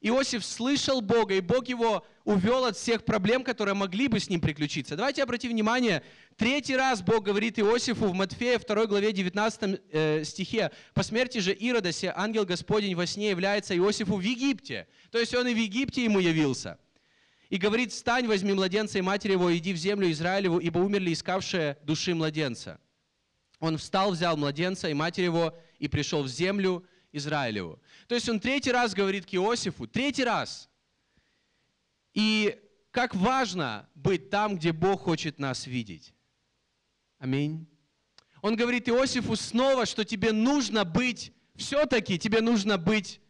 Иосиф 0.00 0.44
слышал 0.44 1.00
Бога, 1.00 1.34
и 1.34 1.40
Бог 1.40 1.68
его 1.68 2.04
увел 2.24 2.66
от 2.66 2.76
всех 2.76 3.04
проблем, 3.04 3.42
которые 3.42 3.74
могли 3.74 4.08
бы 4.08 4.20
с 4.20 4.28
ним 4.28 4.40
приключиться. 4.40 4.94
Давайте 4.94 5.22
обратим 5.22 5.50
внимание, 5.50 6.02
третий 6.36 6.76
раз 6.76 7.00
Бог 7.00 7.24
говорит 7.24 7.58
Иосифу 7.58 8.06
в 8.06 8.14
Матфея 8.14 8.58
2 8.58 8.86
главе 8.86 9.12
19 9.12 9.80
э, 9.90 10.24
стихе, 10.24 10.70
«По 10.92 11.02
смерти 11.02 11.38
же 11.38 11.52
Ирода, 11.52 11.90
ангел 12.14 12.44
Господень 12.44 12.94
во 12.94 13.06
сне 13.06 13.30
является 13.30 13.76
Иосифу 13.76 14.16
в 14.16 14.20
Египте». 14.20 14.86
То 15.10 15.18
есть 15.18 15.34
он 15.34 15.46
и 15.46 15.54
в 15.54 15.56
Египте 15.58 16.04
ему 16.04 16.20
явился. 16.20 16.78
И 17.48 17.56
говорит, 17.56 17.92
«Встань, 17.92 18.26
возьми 18.26 18.52
младенца 18.52 18.98
и 18.98 19.02
матери 19.02 19.32
его, 19.32 19.56
иди 19.56 19.72
в 19.72 19.76
землю 19.76 20.10
Израилеву, 20.10 20.58
ибо 20.58 20.78
умерли 20.78 21.14
искавшие 21.14 21.78
души 21.84 22.14
младенца». 22.14 22.80
Он 23.60 23.78
встал, 23.78 24.10
взял 24.10 24.36
младенца 24.36 24.88
и 24.88 24.94
матери 24.94 25.24
его, 25.24 25.56
и 25.78 25.88
пришел 25.88 26.22
в 26.22 26.28
землю 26.28 26.84
Израилеву. 27.16 27.80
То 28.08 28.14
есть 28.14 28.28
он 28.28 28.40
третий 28.40 28.72
раз 28.72 28.94
говорит 28.94 29.26
к 29.26 29.34
Иосифу, 29.34 29.86
третий 29.86 30.24
раз. 30.24 30.68
И 32.12 32.58
как 32.90 33.14
важно 33.14 33.88
быть 33.94 34.30
там, 34.30 34.56
где 34.56 34.72
Бог 34.72 35.02
хочет 35.02 35.38
нас 35.38 35.66
видеть. 35.66 36.14
Аминь. 37.18 37.66
Он 38.42 38.56
говорит 38.56 38.88
Иосифу 38.88 39.36
снова, 39.36 39.86
что 39.86 40.04
тебе 40.04 40.32
нужно 40.32 40.84
быть, 40.84 41.32
все-таки 41.56 42.18
тебе 42.18 42.40
нужно 42.40 42.78
быть 42.78 43.20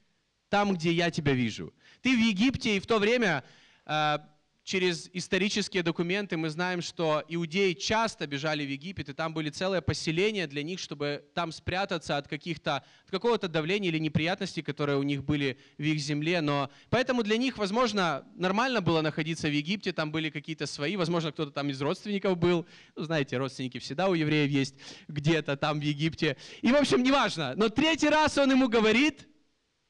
там, 0.48 0.74
где 0.74 0.92
я 0.92 1.10
тебя 1.10 1.32
вижу. 1.32 1.72
Ты 2.02 2.14
в 2.14 2.18
Египте, 2.18 2.76
и 2.76 2.80
в 2.80 2.86
то 2.86 2.98
время 2.98 3.44
а, 3.84 4.28
через 4.66 5.08
исторические 5.12 5.84
документы 5.84 6.36
мы 6.36 6.50
знаем, 6.50 6.82
что 6.82 7.22
иудеи 7.28 7.72
часто 7.72 8.26
бежали 8.26 8.66
в 8.66 8.68
Египет, 8.68 9.08
и 9.08 9.12
там 9.12 9.32
были 9.32 9.48
целые 9.48 9.80
поселения 9.80 10.48
для 10.48 10.64
них, 10.64 10.80
чтобы 10.80 11.24
там 11.34 11.52
спрятаться 11.52 12.16
от 12.16 12.26
каких-то, 12.26 12.82
от 13.04 13.10
какого-то 13.12 13.46
давления 13.46 13.90
или 13.90 13.98
неприятностей, 13.98 14.62
которые 14.62 14.98
у 14.98 15.04
них 15.04 15.22
были 15.22 15.56
в 15.78 15.82
их 15.82 16.00
земле. 16.00 16.40
Но 16.40 16.68
поэтому 16.90 17.22
для 17.22 17.36
них, 17.36 17.58
возможно, 17.58 18.26
нормально 18.34 18.80
было 18.80 19.02
находиться 19.02 19.46
в 19.46 19.52
Египте, 19.52 19.92
там 19.92 20.10
были 20.10 20.30
какие-то 20.30 20.66
свои, 20.66 20.96
возможно, 20.96 21.30
кто-то 21.30 21.52
там 21.52 21.70
из 21.70 21.80
родственников 21.80 22.36
был. 22.36 22.66
Ну, 22.96 23.04
знаете, 23.04 23.36
родственники 23.36 23.78
всегда 23.78 24.08
у 24.08 24.14
евреев 24.14 24.50
есть 24.50 24.74
где-то 25.06 25.56
там 25.56 25.78
в 25.78 25.82
Египте. 25.82 26.36
И, 26.60 26.72
в 26.72 26.76
общем, 26.76 27.04
неважно. 27.04 27.54
Но 27.54 27.68
третий 27.68 28.08
раз 28.08 28.36
он 28.36 28.50
ему 28.50 28.68
говорит, 28.68 29.28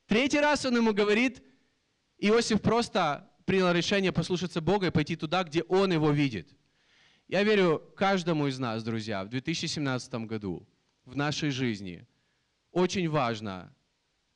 третий 0.07 0.39
раз 0.39 0.67
он 0.67 0.77
ему 0.77 0.93
говорит, 0.93 1.43
Иосиф 2.19 2.61
просто 2.61 3.26
принял 3.47 3.73
решение 3.73 4.13
послушаться 4.13 4.61
Бога 4.61 4.89
и 4.89 4.91
пойти 4.91 5.17
туда, 5.17 5.43
где 5.45 5.63
Он 5.63 5.93
его 5.93 6.11
видит. 6.11 6.55
Я 7.29 7.43
верю 7.43 7.83
каждому 7.97 8.47
из 8.47 8.59
нас, 8.59 8.85
друзья, 8.85 9.25
в 9.25 9.29
2017 9.29 10.15
году, 10.27 10.69
в 11.05 11.17
нашей 11.17 11.51
жизни, 11.51 12.07
очень 12.73 13.09
важно 13.09 13.75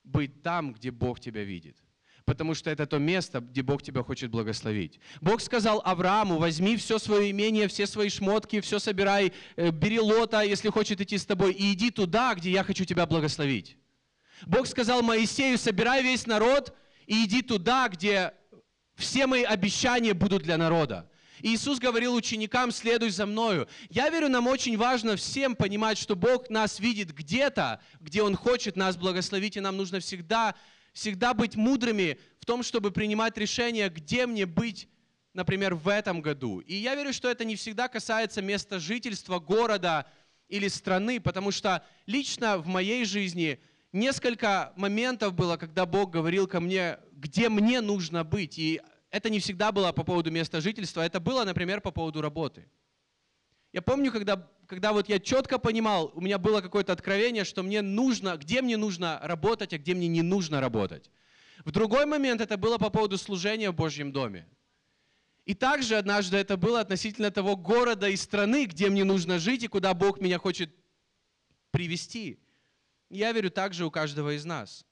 быть 0.02 0.42
там, 0.42 0.72
где 0.72 0.90
Бог 0.90 1.20
тебя 1.20 1.44
видит. 1.44 1.76
Потому 2.24 2.54
что 2.54 2.70
это 2.70 2.86
то 2.86 2.98
место, 2.98 3.40
где 3.40 3.62
Бог 3.62 3.82
тебя 3.82 4.02
хочет 4.02 4.30
благословить. 4.30 5.00
Бог 5.20 5.40
сказал 5.40 5.82
Аврааму, 5.84 6.38
возьми 6.38 6.76
все 6.76 6.98
свое 6.98 7.30
имение, 7.30 7.66
все 7.66 7.86
свои 7.86 8.08
шмотки, 8.08 8.60
все 8.60 8.78
собирай, 8.78 9.32
э, 9.56 9.70
бери 9.70 9.98
лота, 9.98 10.42
если 10.42 10.68
хочет 10.68 11.00
идти 11.00 11.18
с 11.18 11.26
тобой, 11.26 11.52
и 11.52 11.72
иди 11.72 11.90
туда, 11.90 12.34
где 12.34 12.50
я 12.50 12.62
хочу 12.62 12.84
тебя 12.84 13.06
благословить. 13.06 13.76
Бог 14.46 14.66
сказал 14.66 15.02
Моисею, 15.02 15.58
собирай 15.58 16.02
весь 16.02 16.26
народ 16.26 16.76
и 17.06 17.24
иди 17.24 17.42
туда, 17.42 17.88
где 17.88 18.32
все 19.00 19.26
мои 19.26 19.42
обещания 19.42 20.14
будут 20.14 20.42
для 20.42 20.56
народа. 20.56 21.10
И 21.42 21.54
Иисус 21.54 21.78
говорил 21.78 22.14
ученикам, 22.14 22.70
следуй 22.70 23.10
за 23.10 23.26
мною. 23.26 23.66
Я 23.88 24.10
верю, 24.10 24.28
нам 24.28 24.46
очень 24.46 24.76
важно 24.76 25.16
всем 25.16 25.56
понимать, 25.56 25.98
что 25.98 26.14
Бог 26.14 26.50
нас 26.50 26.78
видит 26.78 27.14
где-то, 27.14 27.80
где 28.00 28.22
Он 28.22 28.36
хочет 28.36 28.76
нас 28.76 28.96
благословить, 28.96 29.56
и 29.56 29.60
нам 29.60 29.76
нужно 29.76 30.00
всегда, 30.00 30.54
всегда 30.92 31.32
быть 31.34 31.56
мудрыми 31.56 32.18
в 32.40 32.44
том, 32.44 32.62
чтобы 32.62 32.90
принимать 32.90 33.38
решение, 33.38 33.88
где 33.88 34.26
мне 34.26 34.44
быть, 34.44 34.88
например, 35.32 35.74
в 35.74 35.88
этом 35.88 36.20
году. 36.20 36.60
И 36.60 36.74
я 36.74 36.94
верю, 36.94 37.12
что 37.12 37.30
это 37.30 37.44
не 37.44 37.56
всегда 37.56 37.88
касается 37.88 38.42
места 38.42 38.78
жительства, 38.78 39.38
города 39.38 40.06
или 40.48 40.68
страны, 40.68 41.20
потому 41.20 41.52
что 41.52 41.84
лично 42.06 42.58
в 42.58 42.66
моей 42.66 43.04
жизни 43.06 43.60
несколько 43.92 44.72
моментов 44.76 45.32
было, 45.34 45.56
когда 45.56 45.86
Бог 45.86 46.10
говорил 46.10 46.46
ко 46.46 46.60
мне, 46.60 46.98
где 47.12 47.48
мне 47.48 47.80
нужно 47.80 48.24
быть. 48.24 48.58
И 48.58 48.80
это 49.10 49.30
не 49.30 49.40
всегда 49.40 49.72
было 49.72 49.92
по 49.92 50.04
поводу 50.04 50.30
места 50.30 50.60
жительства, 50.60 51.02
это 51.02 51.20
было, 51.20 51.44
например, 51.44 51.80
по 51.80 51.90
поводу 51.90 52.20
работы. 52.20 52.68
Я 53.72 53.82
помню, 53.82 54.10
когда, 54.10 54.50
когда 54.66 54.92
вот 54.92 55.08
я 55.08 55.20
четко 55.20 55.58
понимал, 55.58 56.10
у 56.14 56.20
меня 56.20 56.38
было 56.38 56.60
какое-то 56.60 56.92
откровение, 56.92 57.44
что 57.44 57.62
мне 57.62 57.82
нужно, 57.82 58.36
где 58.36 58.62
мне 58.62 58.76
нужно 58.76 59.20
работать, 59.22 59.72
а 59.72 59.78
где 59.78 59.94
мне 59.94 60.08
не 60.08 60.22
нужно 60.22 60.60
работать. 60.60 61.10
В 61.64 61.70
другой 61.70 62.06
момент 62.06 62.40
это 62.40 62.56
было 62.56 62.78
по 62.78 62.90
поводу 62.90 63.18
служения 63.18 63.70
в 63.70 63.74
Божьем 63.74 64.12
доме. 64.12 64.48
И 65.44 65.54
также 65.54 65.96
однажды 65.96 66.36
это 66.36 66.56
было 66.56 66.80
относительно 66.80 67.30
того 67.30 67.56
города 67.56 68.08
и 68.08 68.16
страны, 68.16 68.66
где 68.66 68.88
мне 68.88 69.04
нужно 69.04 69.38
жить 69.38 69.64
и 69.64 69.68
куда 69.68 69.94
Бог 69.94 70.20
меня 70.20 70.38
хочет 70.38 70.74
привести. 71.70 72.40
Я 73.08 73.32
верю 73.32 73.50
также 73.50 73.84
у 73.84 73.90
каждого 73.90 74.36
из 74.36 74.44
нас. 74.44 74.84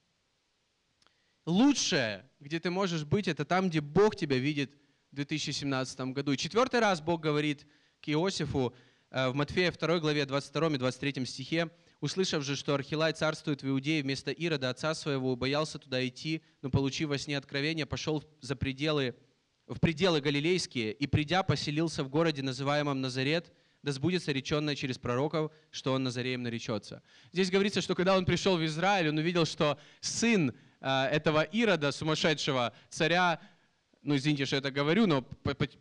Лучшее, 1.46 2.27
где 2.40 2.60
ты 2.60 2.70
можешь 2.70 3.04
быть, 3.04 3.28
это 3.28 3.44
там, 3.44 3.68
где 3.68 3.80
Бог 3.80 4.16
тебя 4.16 4.38
видит 4.38 4.72
в 5.10 5.16
2017 5.16 6.00
году. 6.12 6.32
И 6.32 6.36
четвертый 6.36 6.80
раз 6.80 7.00
Бог 7.00 7.20
говорит 7.20 7.66
к 8.00 8.08
Иосифу 8.08 8.74
э, 9.10 9.28
в 9.28 9.34
Матфея 9.34 9.72
2 9.72 9.98
главе 9.98 10.24
22 10.26 10.74
и 10.74 10.78
23 10.78 11.26
стихе, 11.26 11.70
«Услышав 12.00 12.44
же, 12.44 12.54
что 12.54 12.74
Архилай 12.74 13.12
царствует 13.12 13.62
в 13.62 13.68
Иудее 13.68 14.02
вместо 14.02 14.30
Ирода, 14.30 14.70
отца 14.70 14.94
своего, 14.94 15.34
боялся 15.34 15.80
туда 15.80 16.06
идти, 16.06 16.42
но, 16.62 16.70
получив 16.70 17.08
во 17.08 17.18
сне 17.18 17.36
откровение, 17.36 17.86
пошел 17.86 18.22
за 18.40 18.54
пределы, 18.54 19.16
в 19.66 19.80
пределы 19.80 20.20
Галилейские 20.20 20.92
и, 20.92 21.06
придя, 21.08 21.42
поселился 21.42 22.04
в 22.04 22.08
городе, 22.08 22.42
называемом 22.42 23.00
Назарет, 23.00 23.52
да 23.82 23.90
сбудется 23.90 24.30
реченное 24.30 24.76
через 24.76 24.96
пророков, 24.96 25.50
что 25.72 25.92
он 25.92 26.04
Назареем 26.04 26.44
наречется». 26.44 27.02
Здесь 27.32 27.50
говорится, 27.50 27.80
что 27.80 27.96
когда 27.96 28.16
он 28.16 28.24
пришел 28.24 28.56
в 28.56 28.64
Израиль, 28.64 29.08
он 29.08 29.18
увидел, 29.18 29.44
что 29.44 29.76
сын 30.00 30.54
этого 30.80 31.42
Ирода, 31.42 31.92
сумасшедшего 31.92 32.72
царя, 32.88 33.40
ну, 34.02 34.16
извините, 34.16 34.46
что 34.46 34.56
я 34.56 34.60
это 34.60 34.70
говорю, 34.70 35.06
но 35.06 35.22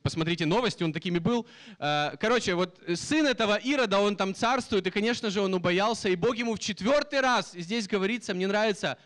посмотрите 0.01 0.45
новости, 0.45 0.83
он 0.83 0.91
такими 0.91 1.19
был. 1.19 1.47
Э, 1.79 2.11
короче, 2.19 2.55
вот 2.55 2.81
сын 2.95 3.27
этого 3.27 3.55
Ирода, 3.55 3.99
он 3.99 4.15
там 4.15 4.33
царствует, 4.33 4.87
и, 4.87 4.91
конечно 4.91 5.29
же, 5.29 5.39
он 5.39 5.53
убоялся, 5.53 6.09
и 6.09 6.15
Бог 6.15 6.35
ему 6.35 6.55
в 6.55 6.59
четвертый 6.59 7.21
раз, 7.21 7.53
здесь 7.53 7.87
говорится, 7.87 8.33
мне 8.33 8.47
нравится, 8.47 8.97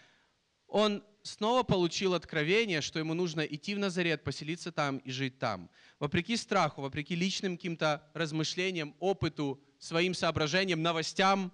он 0.68 1.04
снова 1.24 1.64
получил 1.64 2.14
откровение, 2.14 2.82
что 2.82 3.00
ему 3.00 3.14
нужно 3.14 3.42
идти 3.42 3.76
в 3.76 3.80
Назарет, 3.80 4.24
поселиться 4.24 4.72
там 4.72 4.98
и 5.00 5.12
жить 5.12 5.38
там. 5.38 5.70
Вопреки 6.00 6.36
страху, 6.38 6.82
вопреки 6.82 7.14
личным 7.14 7.58
каким-то 7.58 8.10
размышлениям, 8.14 8.96
опыту, 9.00 9.62
своим 9.78 10.14
соображениям, 10.14 10.82
новостям, 10.82 11.52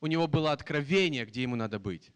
у 0.00 0.06
него 0.06 0.26
было 0.26 0.52
откровение, 0.52 1.24
где 1.24 1.42
ему 1.42 1.56
надо 1.56 1.78
быть. 1.78 2.10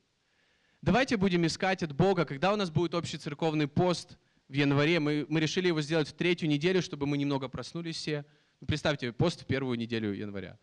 Давайте 0.80 1.16
будем 1.16 1.44
искать 1.44 1.82
от 1.82 1.92
Бога, 1.92 2.24
когда 2.24 2.52
у 2.52 2.56
нас 2.56 2.70
будет 2.70 2.94
общий 2.94 3.18
церковный 3.18 3.66
пост 3.66 4.16
в 4.48 4.52
январе. 4.52 5.00
Мы, 5.00 5.26
мы 5.28 5.40
решили 5.40 5.66
его 5.66 5.80
сделать 5.80 6.08
в 6.08 6.12
третью 6.12 6.48
неделю, 6.48 6.82
чтобы 6.82 7.04
мы 7.04 7.18
немного 7.18 7.48
проснулись 7.48 7.96
все. 7.96 8.24
Ну, 8.60 8.68
представьте, 8.68 9.12
пост 9.12 9.42
в 9.42 9.46
первую 9.46 9.76
неделю 9.76 10.12
января. 10.12 10.56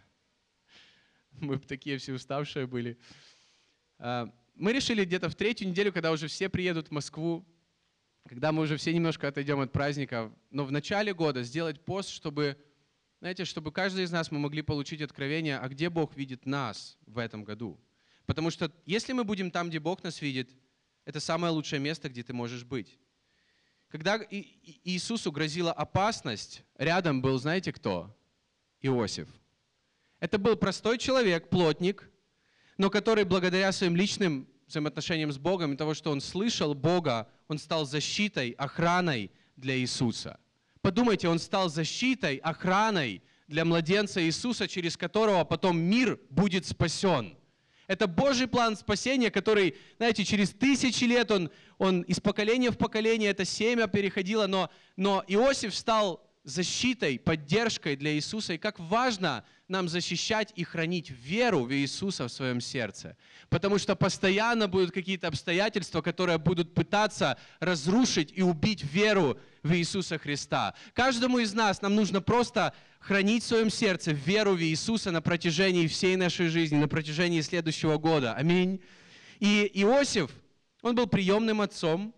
Мы 1.40 1.58
такие 1.58 1.96
все 1.98 2.12
уставшие 2.12 2.66
были. 2.66 2.98
А, 3.98 4.30
мы 4.54 4.72
решили 4.72 5.04
где-то 5.04 5.30
в 5.30 5.34
третью 5.34 5.68
неделю, 5.68 5.92
когда 5.92 6.12
уже 6.12 6.26
все 6.26 6.48
приедут 6.48 6.88
в 6.88 6.90
Москву, 6.90 7.46
когда 8.28 8.52
мы 8.52 8.62
уже 8.62 8.76
все 8.76 8.92
немножко 8.92 9.28
отойдем 9.28 9.60
от 9.60 9.72
праздников, 9.72 10.32
но 10.50 10.64
в 10.64 10.72
начале 10.72 11.14
года 11.14 11.42
сделать 11.42 11.80
пост, 11.84 12.10
чтобы, 12.10 12.56
знаете, 13.20 13.44
чтобы 13.44 13.70
каждый 13.72 14.04
из 14.04 14.10
нас 14.10 14.30
мы 14.30 14.38
могли 14.38 14.62
получить 14.62 15.00
откровение, 15.00 15.58
а 15.58 15.68
где 15.68 15.88
Бог 15.88 16.16
видит 16.16 16.44
нас 16.44 16.98
в 17.06 17.18
этом 17.18 17.44
году. 17.44 17.78
Потому 18.28 18.50
что 18.50 18.70
если 18.84 19.14
мы 19.14 19.24
будем 19.24 19.50
там, 19.50 19.70
где 19.70 19.80
Бог 19.80 20.04
нас 20.04 20.20
видит, 20.20 20.50
это 21.06 21.18
самое 21.18 21.50
лучшее 21.50 21.80
место, 21.80 22.10
где 22.10 22.22
ты 22.22 22.34
можешь 22.34 22.62
быть. 22.62 22.98
Когда 23.88 24.20
Иисусу 24.30 25.32
грозила 25.32 25.72
опасность, 25.72 26.62
рядом 26.76 27.22
был, 27.22 27.38
знаете 27.38 27.72
кто? 27.72 28.14
Иосиф. 28.82 29.28
Это 30.20 30.36
был 30.36 30.56
простой 30.56 30.98
человек, 30.98 31.48
плотник, 31.48 32.10
но 32.76 32.90
который 32.90 33.24
благодаря 33.24 33.72
своим 33.72 33.96
личным 33.96 34.46
взаимоотношениям 34.66 35.32
с 35.32 35.38
Богом 35.38 35.72
и 35.72 35.76
того, 35.78 35.94
что 35.94 36.10
он 36.10 36.20
слышал 36.20 36.74
Бога, 36.74 37.30
он 37.48 37.58
стал 37.58 37.86
защитой, 37.86 38.50
охраной 38.50 39.30
для 39.56 39.74
Иисуса. 39.78 40.38
Подумайте, 40.82 41.28
он 41.28 41.38
стал 41.38 41.70
защитой, 41.70 42.36
охраной 42.36 43.22
для 43.46 43.64
младенца 43.64 44.22
Иисуса, 44.22 44.68
через 44.68 44.98
которого 44.98 45.44
потом 45.44 45.80
мир 45.80 46.20
будет 46.28 46.66
спасен. 46.66 47.38
Это 47.88 48.06
Божий 48.06 48.46
план 48.46 48.76
спасения, 48.76 49.30
который, 49.30 49.74
знаете, 49.96 50.22
через 50.22 50.50
тысячи 50.50 51.04
лет 51.04 51.30
он, 51.30 51.50
он 51.78 52.02
из 52.02 52.20
поколения 52.20 52.70
в 52.70 52.76
поколение, 52.76 53.30
это 53.30 53.46
семя 53.46 53.86
переходило, 53.86 54.46
но, 54.46 54.70
но 54.96 55.24
Иосиф 55.26 55.74
стал 55.74 56.22
защитой, 56.48 57.18
поддержкой 57.18 57.94
для 57.96 58.14
Иисуса, 58.14 58.54
и 58.54 58.58
как 58.58 58.80
важно 58.80 59.44
нам 59.68 59.88
защищать 59.88 60.52
и 60.56 60.64
хранить 60.64 61.10
веру 61.10 61.64
в 61.64 61.72
Иисуса 61.72 62.26
в 62.26 62.32
своем 62.32 62.60
сердце. 62.60 63.16
Потому 63.50 63.78
что 63.78 63.94
постоянно 63.94 64.66
будут 64.66 64.92
какие-то 64.92 65.28
обстоятельства, 65.28 66.00
которые 66.00 66.38
будут 66.38 66.74
пытаться 66.74 67.38
разрушить 67.60 68.32
и 68.34 68.42
убить 68.42 68.82
веру 68.82 69.38
в 69.62 69.74
Иисуса 69.74 70.18
Христа. 70.18 70.74
Каждому 70.94 71.38
из 71.38 71.52
нас 71.52 71.82
нам 71.82 71.94
нужно 71.94 72.22
просто 72.22 72.74
хранить 72.98 73.44
в 73.44 73.46
своем 73.46 73.68
сердце 73.68 74.12
веру 74.12 74.54
в 74.54 74.62
Иисуса 74.62 75.10
на 75.10 75.20
протяжении 75.20 75.86
всей 75.86 76.16
нашей 76.16 76.48
жизни, 76.48 76.76
на 76.76 76.88
протяжении 76.88 77.42
следующего 77.42 77.98
года. 77.98 78.32
Аминь. 78.32 78.80
И 79.38 79.70
Иосиф, 79.74 80.30
он 80.80 80.94
был 80.94 81.06
приемным 81.06 81.60
отцом, 81.60 82.14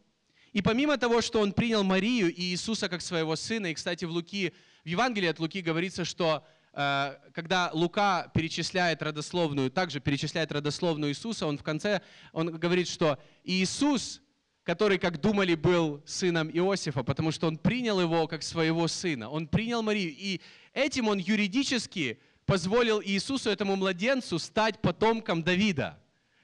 и 0.53 0.63
помимо 0.63 0.97
того, 0.97 1.21
что 1.21 1.41
он 1.41 1.53
принял 1.53 1.85
Марию 1.85 2.33
и 2.33 2.43
Иисуса 2.43 2.89
как 2.89 3.03
своего 3.03 3.37
сына, 3.37 3.67
и, 3.67 3.75
кстати, 3.75 4.05
в 4.05 4.11
Луки, 4.11 4.53
в 4.85 4.89
Евангелии 4.89 5.29
от 5.29 5.39
Луки 5.39 5.61
говорится, 5.61 6.05
что 6.05 6.45
э, 6.73 7.17
когда 7.33 7.71
Лука 7.73 8.31
перечисляет 8.35 9.01
родословную, 9.03 9.71
также 9.71 10.01
перечисляет 10.01 10.51
родословную 10.51 11.13
Иисуса, 11.13 11.47
он 11.47 11.57
в 11.57 11.63
конце, 11.63 12.01
он 12.33 12.59
говорит, 12.59 12.89
что 12.89 13.19
Иисус, 13.45 14.23
который, 14.65 14.99
как 14.99 15.21
думали, 15.21 15.55
был 15.55 16.03
сыном 16.05 16.51
Иосифа, 16.51 17.05
потому 17.05 17.31
что 17.31 17.47
он 17.47 17.57
принял 17.57 18.01
его 18.01 18.27
как 18.27 18.43
своего 18.43 18.89
сына, 18.89 19.31
он 19.31 19.47
принял 19.47 19.83
Марию, 19.83 20.13
и 20.17 20.41
этим 20.73 21.07
он 21.07 21.19
юридически 21.19 22.19
позволил 22.45 23.01
Иисусу, 23.01 23.51
этому 23.51 23.77
младенцу, 23.77 24.41
стать 24.41 24.81
потомком 24.83 25.45
Давида. 25.45 25.97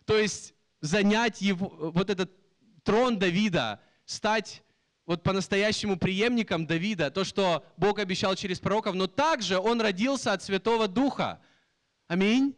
То 0.05 0.17
есть 0.17 0.55
занять 0.81 1.43
его, 1.43 1.91
вот 1.93 2.11
этот 2.11 2.31
трон 2.85 3.19
Давида, 3.19 3.81
стать 4.07 4.63
вот 5.05 5.23
по-настоящему 5.23 5.97
преемником 5.97 6.67
Давида, 6.67 7.11
то, 7.11 7.25
что 7.25 7.65
Бог 7.77 7.99
обещал 7.99 8.35
через 8.35 8.59
пророков, 8.59 8.95
но 8.95 9.07
также 9.07 9.59
он 9.59 9.81
родился 9.81 10.33
от 10.33 10.43
Святого 10.43 10.89
Духа. 10.89 11.41
Аминь. 12.09 12.57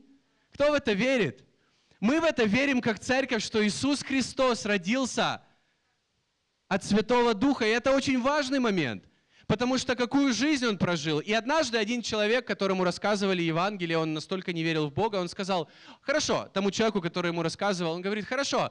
Кто 0.53 0.71
в 0.71 0.75
это 0.75 0.93
верит? 0.93 1.45
Мы 2.01 2.21
в 2.21 2.25
это 2.25 2.45
верим 2.45 2.81
как 2.81 3.01
церковь, 3.01 3.43
что 3.43 3.67
Иисус 3.67 4.03
Христос 4.03 4.65
родился 4.65 5.43
от 6.69 6.85
Святого 6.85 7.35
Духа, 7.35 7.67
и 7.67 7.71
это 7.71 7.91
очень 7.91 8.21
важный 8.21 8.61
момент, 8.61 9.05
потому 9.47 9.79
что 9.79 9.97
какую 9.97 10.33
жизнь 10.33 10.67
он 10.67 10.79
прожил. 10.79 11.19
И 11.19 11.33
однажды 11.33 11.77
один 11.77 12.03
человек, 12.03 12.47
которому 12.47 12.85
рассказывали 12.85 13.43
Евангелие, 13.43 13.99
он 13.99 14.15
настолько 14.15 14.53
не 14.53 14.63
верил 14.63 14.89
в 14.89 14.93
Бога, 14.93 15.17
он 15.17 15.29
сказал, 15.29 15.69
хорошо, 16.01 16.49
тому 16.53 16.71
человеку, 16.71 17.01
который 17.01 17.29
ему 17.29 17.43
рассказывал, 17.43 17.93
он 17.93 18.03
говорит, 18.03 18.27
хорошо, 18.27 18.71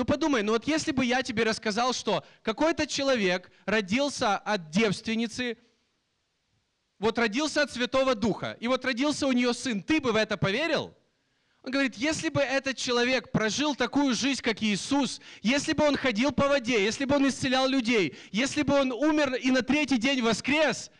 ну 0.00 0.06
подумай, 0.06 0.42
ну 0.42 0.52
вот 0.52 0.66
если 0.66 0.92
бы 0.92 1.04
я 1.04 1.22
тебе 1.22 1.44
рассказал, 1.44 1.92
что 1.92 2.24
какой-то 2.40 2.86
человек 2.86 3.50
родился 3.66 4.38
от 4.38 4.70
девственницы, 4.70 5.58
вот 6.98 7.18
родился 7.18 7.60
от 7.60 7.70
Святого 7.70 8.14
Духа, 8.14 8.56
и 8.60 8.66
вот 8.66 8.82
родился 8.86 9.26
у 9.26 9.32
нее 9.32 9.52
сын, 9.52 9.82
ты 9.82 10.00
бы 10.00 10.12
в 10.12 10.16
это 10.16 10.38
поверил? 10.38 10.94
Он 11.62 11.70
говорит, 11.70 11.96
если 11.96 12.30
бы 12.30 12.40
этот 12.40 12.78
человек 12.78 13.30
прожил 13.30 13.74
такую 13.74 14.14
жизнь, 14.14 14.40
как 14.40 14.62
Иисус, 14.62 15.20
если 15.42 15.74
бы 15.74 15.84
он 15.84 15.98
ходил 15.98 16.32
по 16.32 16.48
воде, 16.48 16.82
если 16.82 17.04
бы 17.04 17.16
он 17.16 17.28
исцелял 17.28 17.68
людей, 17.68 18.16
если 18.32 18.62
бы 18.62 18.80
он 18.80 18.92
умер 18.92 19.34
и 19.34 19.50
на 19.50 19.60
третий 19.60 19.98
день 19.98 20.22
воскрес, 20.22 20.90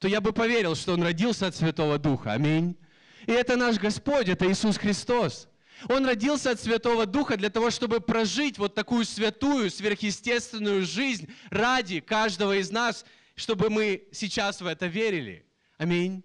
то 0.00 0.06
я 0.06 0.20
бы 0.20 0.34
поверил, 0.34 0.74
что 0.74 0.92
он 0.92 1.02
родился 1.02 1.46
от 1.46 1.56
Святого 1.56 1.98
Духа. 1.98 2.34
Аминь. 2.34 2.76
И 3.24 3.32
это 3.32 3.56
наш 3.56 3.78
Господь, 3.78 4.28
это 4.28 4.52
Иисус 4.52 4.76
Христос. 4.76 5.48
Он 5.88 6.04
родился 6.04 6.50
от 6.50 6.60
Святого 6.60 7.06
Духа 7.06 7.36
для 7.36 7.50
того, 7.50 7.70
чтобы 7.70 8.00
прожить 8.00 8.58
вот 8.58 8.74
такую 8.74 9.04
святую, 9.04 9.70
сверхъестественную 9.70 10.84
жизнь 10.84 11.32
ради 11.50 12.00
каждого 12.00 12.56
из 12.56 12.70
нас, 12.70 13.04
чтобы 13.34 13.70
мы 13.70 14.08
сейчас 14.12 14.60
в 14.60 14.66
это 14.66 14.86
верили. 14.86 15.46
Аминь. 15.78 16.22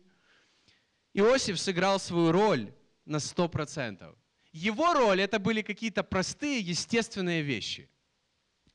Иосиф 1.14 1.60
сыграл 1.60 2.00
свою 2.00 2.32
роль 2.32 2.74
на 3.06 3.18
100%. 3.18 4.16
Его 4.52 4.94
роль 4.94 5.22
это 5.22 5.40
были 5.40 5.62
какие-то 5.62 6.04
простые, 6.04 6.60
естественные 6.60 7.42
вещи. 7.42 7.90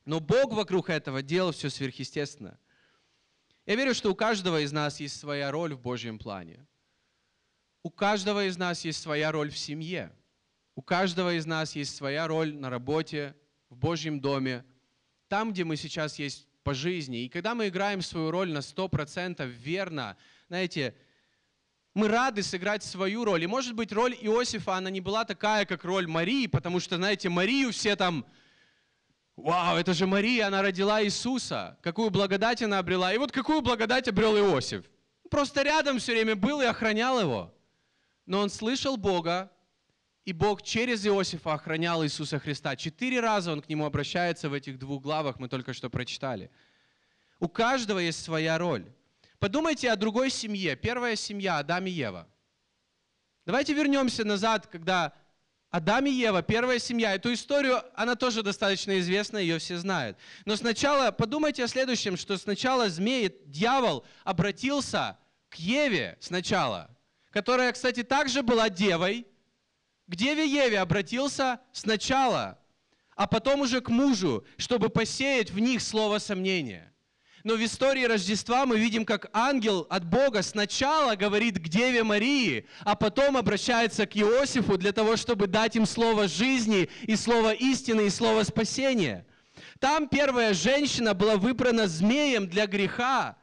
Но 0.05 0.21
Бог 0.21 0.53
вокруг 0.53 0.88
этого 0.88 1.23
делал 1.23 1.53
все 1.53 1.69
сверхъестественно. 1.69 2.59
Я 3.66 3.77
верю, 3.77 3.95
что 3.95 4.11
у 4.11 4.14
каждого 4.14 4.61
из 4.61 4.73
нас 4.73 5.01
есть 5.01 5.19
своя 5.19 5.51
роль 5.51 5.75
в 5.75 5.81
Божьем 5.81 6.19
плане. 6.19 6.66
У 7.83 7.90
каждого 7.90 8.47
из 8.47 8.57
нас 8.57 8.85
есть 8.85 9.01
своя 9.01 9.33
роль 9.33 9.51
в 9.51 9.59
семье. 9.59 10.12
У 10.81 10.83
каждого 10.83 11.35
из 11.35 11.45
нас 11.45 11.77
есть 11.77 11.95
своя 11.95 12.27
роль 12.27 12.55
на 12.55 12.71
работе, 12.71 13.35
в 13.69 13.77
Божьем 13.77 14.19
доме, 14.19 14.64
там, 15.29 15.53
где 15.53 15.62
мы 15.62 15.77
сейчас 15.77 16.19
есть 16.19 16.49
по 16.62 16.73
жизни. 16.73 17.25
И 17.25 17.29
когда 17.29 17.55
мы 17.55 17.69
играем 17.69 18.01
свою 18.01 18.31
роль 18.31 18.51
на 18.51 18.61
100% 18.61 19.45
верно, 19.47 20.16
знаете, 20.49 20.95
мы 21.93 22.09
рады 22.09 22.43
сыграть 22.43 22.83
свою 22.83 23.27
роль. 23.27 23.45
И 23.45 23.47
может 23.47 23.75
быть 23.75 23.93
роль 23.93 24.14
Иосифа, 24.23 24.77
она 24.77 24.88
не 24.88 25.03
была 25.03 25.27
такая, 25.27 25.66
как 25.66 25.85
роль 25.85 26.07
Марии, 26.07 26.47
потому 26.47 26.81
что, 26.81 26.97
знаете, 26.97 27.29
Марию 27.29 27.73
все 27.73 27.95
там, 27.95 28.25
вау, 29.37 29.77
это 29.77 29.93
же 29.93 30.07
Мария, 30.07 30.47
она 30.47 30.62
родила 30.62 31.05
Иисуса. 31.05 31.77
Какую 31.83 32.09
благодать 32.09 32.62
она 32.62 32.79
обрела. 32.79 33.12
И 33.12 33.19
вот 33.19 33.33
какую 33.33 33.61
благодать 33.61 34.09
обрел 34.09 34.35
Иосиф. 34.38 34.87
Просто 35.31 35.61
рядом 35.61 35.99
все 35.99 36.12
время 36.12 36.37
был 36.37 36.62
и 36.62 36.64
охранял 36.64 37.21
его. 37.21 37.55
Но 38.25 38.40
он 38.40 38.49
слышал 38.49 38.97
Бога, 38.97 39.53
и 40.24 40.33
Бог 40.33 40.62
через 40.62 41.06
Иосифа 41.06 41.54
охранял 41.54 42.04
Иисуса 42.04 42.38
Христа. 42.38 42.76
Четыре 42.76 43.20
раза 43.20 43.52
он 43.52 43.62
к 43.62 43.68
нему 43.68 43.85
обращается 43.85 44.48
в 44.48 44.52
этих 44.52 44.78
двух 44.78 45.02
главах, 45.02 45.38
мы 45.38 45.48
только 45.48 45.72
что 45.72 45.88
прочитали. 45.90 46.50
У 47.38 47.48
каждого 47.48 47.98
есть 47.98 48.22
своя 48.22 48.59
роль. 48.59 48.85
Подумайте 49.38 49.90
о 49.90 49.96
другой 49.96 50.28
семье. 50.28 50.76
Первая 50.76 51.16
семья 51.16 51.59
Адам 51.59 51.87
и 51.87 51.90
Ева. 51.90 52.28
Давайте 53.46 53.72
вернемся 53.72 54.24
назад, 54.24 54.66
когда 54.66 55.14
Адам 55.70 56.04
и 56.06 56.11
Ева, 56.11 56.42
первая 56.42 56.78
семья. 56.78 57.14
Эту 57.14 57.33
историю, 57.33 57.83
она 57.94 58.16
тоже 58.16 58.42
достаточно 58.42 58.98
известна, 58.98 59.38
ее 59.38 59.59
все 59.59 59.78
знают. 59.78 60.18
Но 60.44 60.56
сначала, 60.56 61.11
подумайте 61.12 61.64
о 61.64 61.68
следующем, 61.68 62.18
что 62.18 62.37
сначала 62.37 62.90
змей, 62.90 63.35
дьявол, 63.46 64.04
обратился 64.24 65.16
к 65.48 65.54
Еве 65.54 66.18
сначала, 66.20 66.90
которая, 67.30 67.72
кстати, 67.72 68.02
также 68.02 68.42
была 68.42 68.68
девой, 68.68 69.26
к 70.11 70.16
деве 70.16 70.44
Еве 70.44 70.81
обратился 70.81 71.61
сначала, 71.73 72.59
а 73.14 73.29
потом 73.29 73.61
уже 73.61 73.81
к 73.81 73.88
мужу, 73.88 74.44
чтобы 74.57 74.88
посеять 74.88 75.53
в 75.53 75.61
них 75.61 75.81
слово 75.81 76.18
сомнения. 76.18 76.92
Но 77.44 77.55
в 77.55 77.64
истории 77.64 78.05
Рождества 78.05 78.66
мы 78.66 78.79
видим, 78.79 79.05
как 79.05 79.31
ангел 79.33 79.87
от 79.88 80.05
Бога 80.05 80.42
сначала 80.42 81.14
говорит 81.14 81.61
к 81.61 81.68
Деве 81.68 82.03
Марии, 82.03 82.66
а 82.81 82.96
потом 82.96 83.37
обращается 83.37 84.05
к 84.05 84.16
Иосифу 84.16 84.77
для 84.77 84.92
того, 84.92 85.16
чтобы 85.16 85.46
дать 85.46 85.77
им 85.77 85.87
слово 85.87 86.27
жизни 86.27 86.90
и 87.03 87.14
слово 87.14 87.53
истины 87.53 88.07
и 88.07 88.11
слово 88.11 88.42
спасения. 88.42 89.25
Там 89.79 90.09
первая 90.09 90.55
женщина 90.55 91.14
была 91.14 91.37
выбрана 91.37 91.87
змеем 91.87 92.49
для 92.49 92.66
греха, 92.66 93.37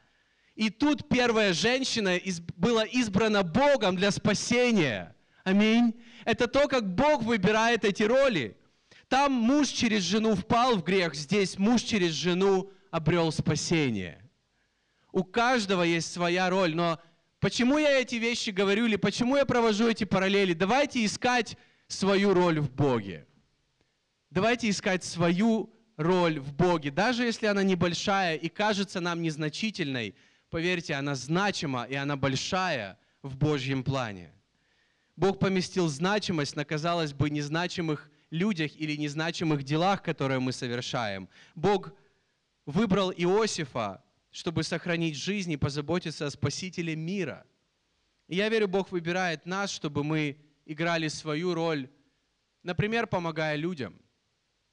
и 0.54 0.68
тут 0.68 1.08
первая 1.08 1.54
женщина 1.54 2.20
была 2.56 2.84
избрана 2.84 3.42
Богом 3.42 3.96
для 3.96 4.10
спасения. 4.10 5.14
Аминь 5.48 5.94
это 6.26 6.46
то, 6.46 6.68
как 6.68 6.94
Бог 6.94 7.22
выбирает 7.22 7.86
эти 7.86 8.02
роли. 8.02 8.54
Там 9.08 9.32
муж 9.32 9.68
через 9.68 10.02
жену 10.02 10.34
впал 10.34 10.76
в 10.76 10.84
грех, 10.84 11.14
здесь 11.14 11.56
муж 11.56 11.80
через 11.80 12.12
жену 12.12 12.70
обрел 12.90 13.32
спасение. 13.32 14.22
У 15.10 15.24
каждого 15.24 15.82
есть 15.84 16.12
своя 16.12 16.50
роль, 16.50 16.74
но 16.74 17.00
почему 17.40 17.78
я 17.78 17.98
эти 17.98 18.16
вещи 18.16 18.50
говорю 18.50 18.84
или 18.84 18.96
почему 18.96 19.36
я 19.36 19.46
провожу 19.46 19.88
эти 19.88 20.04
параллели? 20.04 20.52
Давайте 20.52 21.02
искать 21.02 21.56
свою 21.86 22.34
роль 22.34 22.60
в 22.60 22.70
Боге. 22.70 23.26
Давайте 24.28 24.68
искать 24.68 25.02
свою 25.02 25.70
роль 25.96 26.38
в 26.38 26.52
Боге, 26.52 26.90
даже 26.90 27.24
если 27.24 27.46
она 27.46 27.62
небольшая 27.62 28.36
и 28.36 28.50
кажется 28.50 29.00
нам 29.00 29.22
незначительной, 29.22 30.14
поверьте, 30.50 30.92
она 30.92 31.14
значима 31.14 31.84
и 31.84 31.94
она 31.94 32.16
большая 32.16 32.98
в 33.22 33.34
Божьем 33.34 33.82
плане. 33.82 34.30
Бог 35.18 35.40
поместил 35.40 35.88
значимость 35.88 36.54
на, 36.54 36.64
казалось 36.64 37.12
бы, 37.12 37.28
незначимых 37.28 38.08
людях 38.30 38.76
или 38.76 38.94
незначимых 38.94 39.64
делах, 39.64 40.00
которые 40.00 40.38
мы 40.38 40.52
совершаем. 40.52 41.28
Бог 41.56 41.92
выбрал 42.66 43.10
Иосифа, 43.10 44.04
чтобы 44.30 44.62
сохранить 44.62 45.16
жизнь 45.16 45.50
и 45.50 45.56
позаботиться 45.56 46.26
о 46.26 46.30
спасителе 46.30 46.94
мира. 46.94 47.44
И 48.28 48.36
я 48.36 48.48
верю, 48.48 48.68
Бог 48.68 48.92
выбирает 48.92 49.44
нас, 49.44 49.72
чтобы 49.72 50.04
мы 50.04 50.38
играли 50.64 51.08
свою 51.08 51.52
роль, 51.52 51.90
например, 52.62 53.08
помогая 53.08 53.56
людям. 53.56 54.00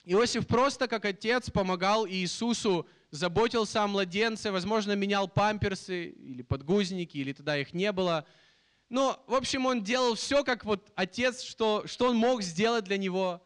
Иосиф 0.03 0.45
просто 0.45 0.87
как 0.87 1.05
отец 1.05 1.49
помогал 1.49 2.07
Иисусу, 2.07 2.87
заботился 3.09 3.81
о 3.81 3.87
младенце, 3.87 4.51
возможно, 4.51 4.91
менял 4.91 5.27
памперсы 5.27 6.09
или 6.09 6.43
подгузники, 6.43 7.17
или 7.17 7.33
тогда 7.33 7.57
их 7.57 7.73
не 7.73 7.91
было– 7.91 8.27
но, 8.89 9.23
в 9.27 9.33
общем, 9.33 9.65
он 9.65 9.83
делал 9.83 10.15
все, 10.15 10.43
как 10.43 10.63
вот 10.65 10.91
отец, 10.95 11.41
что, 11.41 11.83
что 11.87 12.09
он 12.09 12.17
мог 12.17 12.41
сделать 12.43 12.83
для 12.83 12.97
него. 12.97 13.41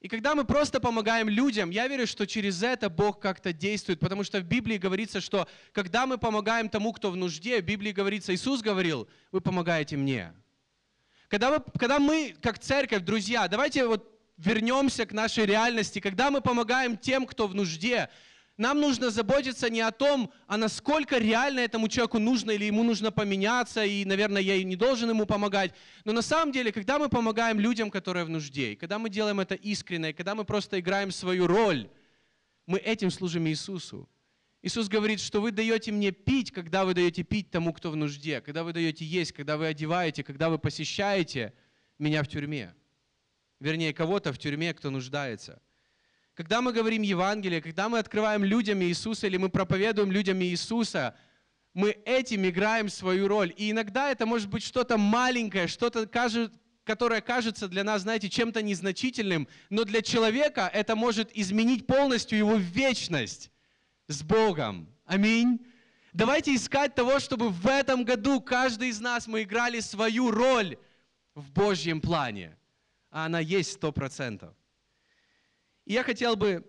И 0.00 0.08
когда 0.08 0.34
мы 0.34 0.44
просто 0.44 0.80
помогаем 0.80 1.28
людям, 1.28 1.68
я 1.70 1.86
верю, 1.86 2.06
что 2.06 2.26
через 2.26 2.62
это 2.62 2.88
Бог 2.88 3.20
как-то 3.20 3.52
действует, 3.52 4.00
потому 4.00 4.24
что 4.24 4.40
в 4.40 4.44
Библии 4.44 4.78
говорится, 4.78 5.20
что 5.20 5.46
когда 5.72 6.06
мы 6.06 6.16
помогаем 6.16 6.70
тому, 6.70 6.92
кто 6.92 7.10
в 7.10 7.16
нужде, 7.16 7.60
в 7.60 7.64
Библии 7.64 7.92
говорится, 7.92 8.34
Иисус 8.34 8.62
говорил, 8.62 9.08
вы 9.30 9.42
помогаете 9.42 9.98
мне. 9.98 10.32
Когда, 11.28 11.50
мы, 11.50 11.64
когда 11.78 11.98
мы, 11.98 12.34
как 12.40 12.58
церковь, 12.58 13.02
друзья, 13.02 13.46
давайте 13.46 13.86
вот 13.86 14.10
вернемся 14.38 15.04
к 15.04 15.12
нашей 15.12 15.44
реальности, 15.44 16.00
когда 16.00 16.30
мы 16.30 16.40
помогаем 16.40 16.96
тем, 16.96 17.26
кто 17.26 17.46
в 17.46 17.54
нужде, 17.54 18.08
нам 18.60 18.78
нужно 18.78 19.08
заботиться 19.08 19.70
не 19.70 19.80
о 19.80 19.90
том, 19.90 20.30
а 20.46 20.58
насколько 20.58 21.16
реально 21.16 21.60
этому 21.60 21.88
человеку 21.88 22.18
нужно 22.18 22.50
или 22.50 22.66
ему 22.66 22.82
нужно 22.82 23.10
поменяться, 23.10 23.86
и, 23.86 24.04
наверное, 24.04 24.42
я 24.42 24.54
и 24.54 24.64
не 24.64 24.76
должен 24.76 25.08
ему 25.08 25.24
помогать. 25.24 25.72
Но 26.04 26.12
на 26.12 26.20
самом 26.20 26.52
деле, 26.52 26.70
когда 26.70 26.98
мы 26.98 27.08
помогаем 27.08 27.58
людям, 27.58 27.90
которые 27.90 28.26
в 28.26 28.28
нужде, 28.28 28.72
и 28.72 28.76
когда 28.76 28.98
мы 28.98 29.08
делаем 29.08 29.40
это 29.40 29.54
искренне, 29.54 30.10
и 30.10 30.12
когда 30.12 30.34
мы 30.34 30.44
просто 30.44 30.78
играем 30.78 31.10
свою 31.10 31.46
роль, 31.46 31.88
мы 32.66 32.78
этим 32.78 33.10
служим 33.10 33.48
Иисусу. 33.48 34.06
Иисус 34.60 34.88
говорит, 34.88 35.20
что 35.20 35.40
вы 35.40 35.52
даете 35.52 35.90
мне 35.90 36.10
пить, 36.10 36.50
когда 36.50 36.84
вы 36.84 36.92
даете 36.92 37.22
пить 37.22 37.50
тому, 37.50 37.72
кто 37.72 37.90
в 37.90 37.96
нужде, 37.96 38.42
когда 38.42 38.62
вы 38.62 38.74
даете 38.74 39.06
есть, 39.06 39.32
когда 39.32 39.56
вы 39.56 39.68
одеваете, 39.68 40.22
когда 40.22 40.50
вы 40.50 40.58
посещаете 40.58 41.54
меня 41.98 42.22
в 42.22 42.28
тюрьме. 42.28 42.74
Вернее, 43.58 43.94
кого-то 43.94 44.34
в 44.34 44.38
тюрьме, 44.38 44.74
кто 44.74 44.90
нуждается– 44.90 45.62
когда 46.40 46.62
мы 46.62 46.72
говорим 46.72 47.02
Евангелие, 47.02 47.60
когда 47.60 47.90
мы 47.90 47.98
открываем 47.98 48.42
людям 48.42 48.80
Иисуса 48.80 49.26
или 49.26 49.36
мы 49.36 49.50
проповедуем 49.50 50.10
людям 50.10 50.40
Иисуса, 50.42 51.14
мы 51.74 51.90
этим 52.06 52.48
играем 52.48 52.88
свою 52.88 53.28
роль. 53.28 53.52
И 53.58 53.70
иногда 53.70 54.10
это 54.10 54.24
может 54.24 54.48
быть 54.48 54.62
что-то 54.62 54.96
маленькое, 54.96 55.68
что-то, 55.68 56.06
которое 56.84 57.20
кажется 57.20 57.68
для 57.68 57.84
нас, 57.84 58.00
знаете, 58.00 58.30
чем-то 58.30 58.62
незначительным, 58.62 59.48
но 59.68 59.84
для 59.84 60.00
человека 60.00 60.70
это 60.72 60.96
может 60.96 61.30
изменить 61.36 61.86
полностью 61.86 62.38
его 62.38 62.54
вечность 62.54 63.50
с 64.08 64.22
Богом. 64.22 64.88
Аминь. 65.04 65.60
Давайте 66.14 66.54
искать 66.54 66.94
того, 66.94 67.18
чтобы 67.18 67.50
в 67.50 67.66
этом 67.66 68.02
году 68.02 68.40
каждый 68.40 68.88
из 68.88 68.98
нас 68.98 69.26
мы 69.26 69.42
играли 69.42 69.80
свою 69.80 70.30
роль 70.30 70.78
в 71.34 71.52
Божьем 71.52 72.00
плане. 72.00 72.56
А 73.10 73.26
она 73.26 73.40
есть 73.40 73.72
сто 73.72 73.92
процентов. 73.92 74.54
Я 75.90 76.04
хотел 76.04 76.36
бы 76.36 76.64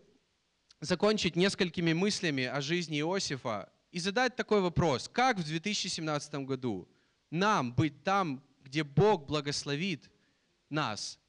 закончить 0.80 1.36
несколькими 1.36 1.94
мыслями 1.94 2.46
о 2.46 2.60
жизни 2.60 3.02
Иосифа 3.02 3.72
и 3.92 4.00
задать 4.00 4.36
такой 4.36 4.62
вопрос. 4.62 5.08
Как 5.08 5.38
в 5.38 5.44
2017 5.44 6.34
году 6.46 6.90
нам 7.30 7.72
быть 7.72 8.04
там, 8.04 8.44
где 8.64 8.84
Бог 8.84 9.28
благословит 9.28 10.10
нас, 10.72 11.20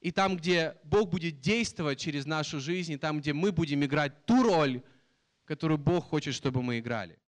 и 0.00 0.10
там, 0.12 0.38
где 0.38 0.78
Бог 0.82 1.10
будет 1.10 1.40
действовать 1.40 2.00
через 2.00 2.24
нашу 2.24 2.58
жизнь, 2.58 2.92
и 2.92 2.96
там, 2.96 3.20
где 3.20 3.34
мы 3.34 3.52
будем 3.52 3.84
играть 3.84 4.24
ту 4.24 4.42
роль, 4.42 4.80
которую 5.44 5.76
Бог 5.76 6.06
хочет, 6.06 6.34
чтобы 6.34 6.62
мы 6.62 6.78
играли? 6.78 7.18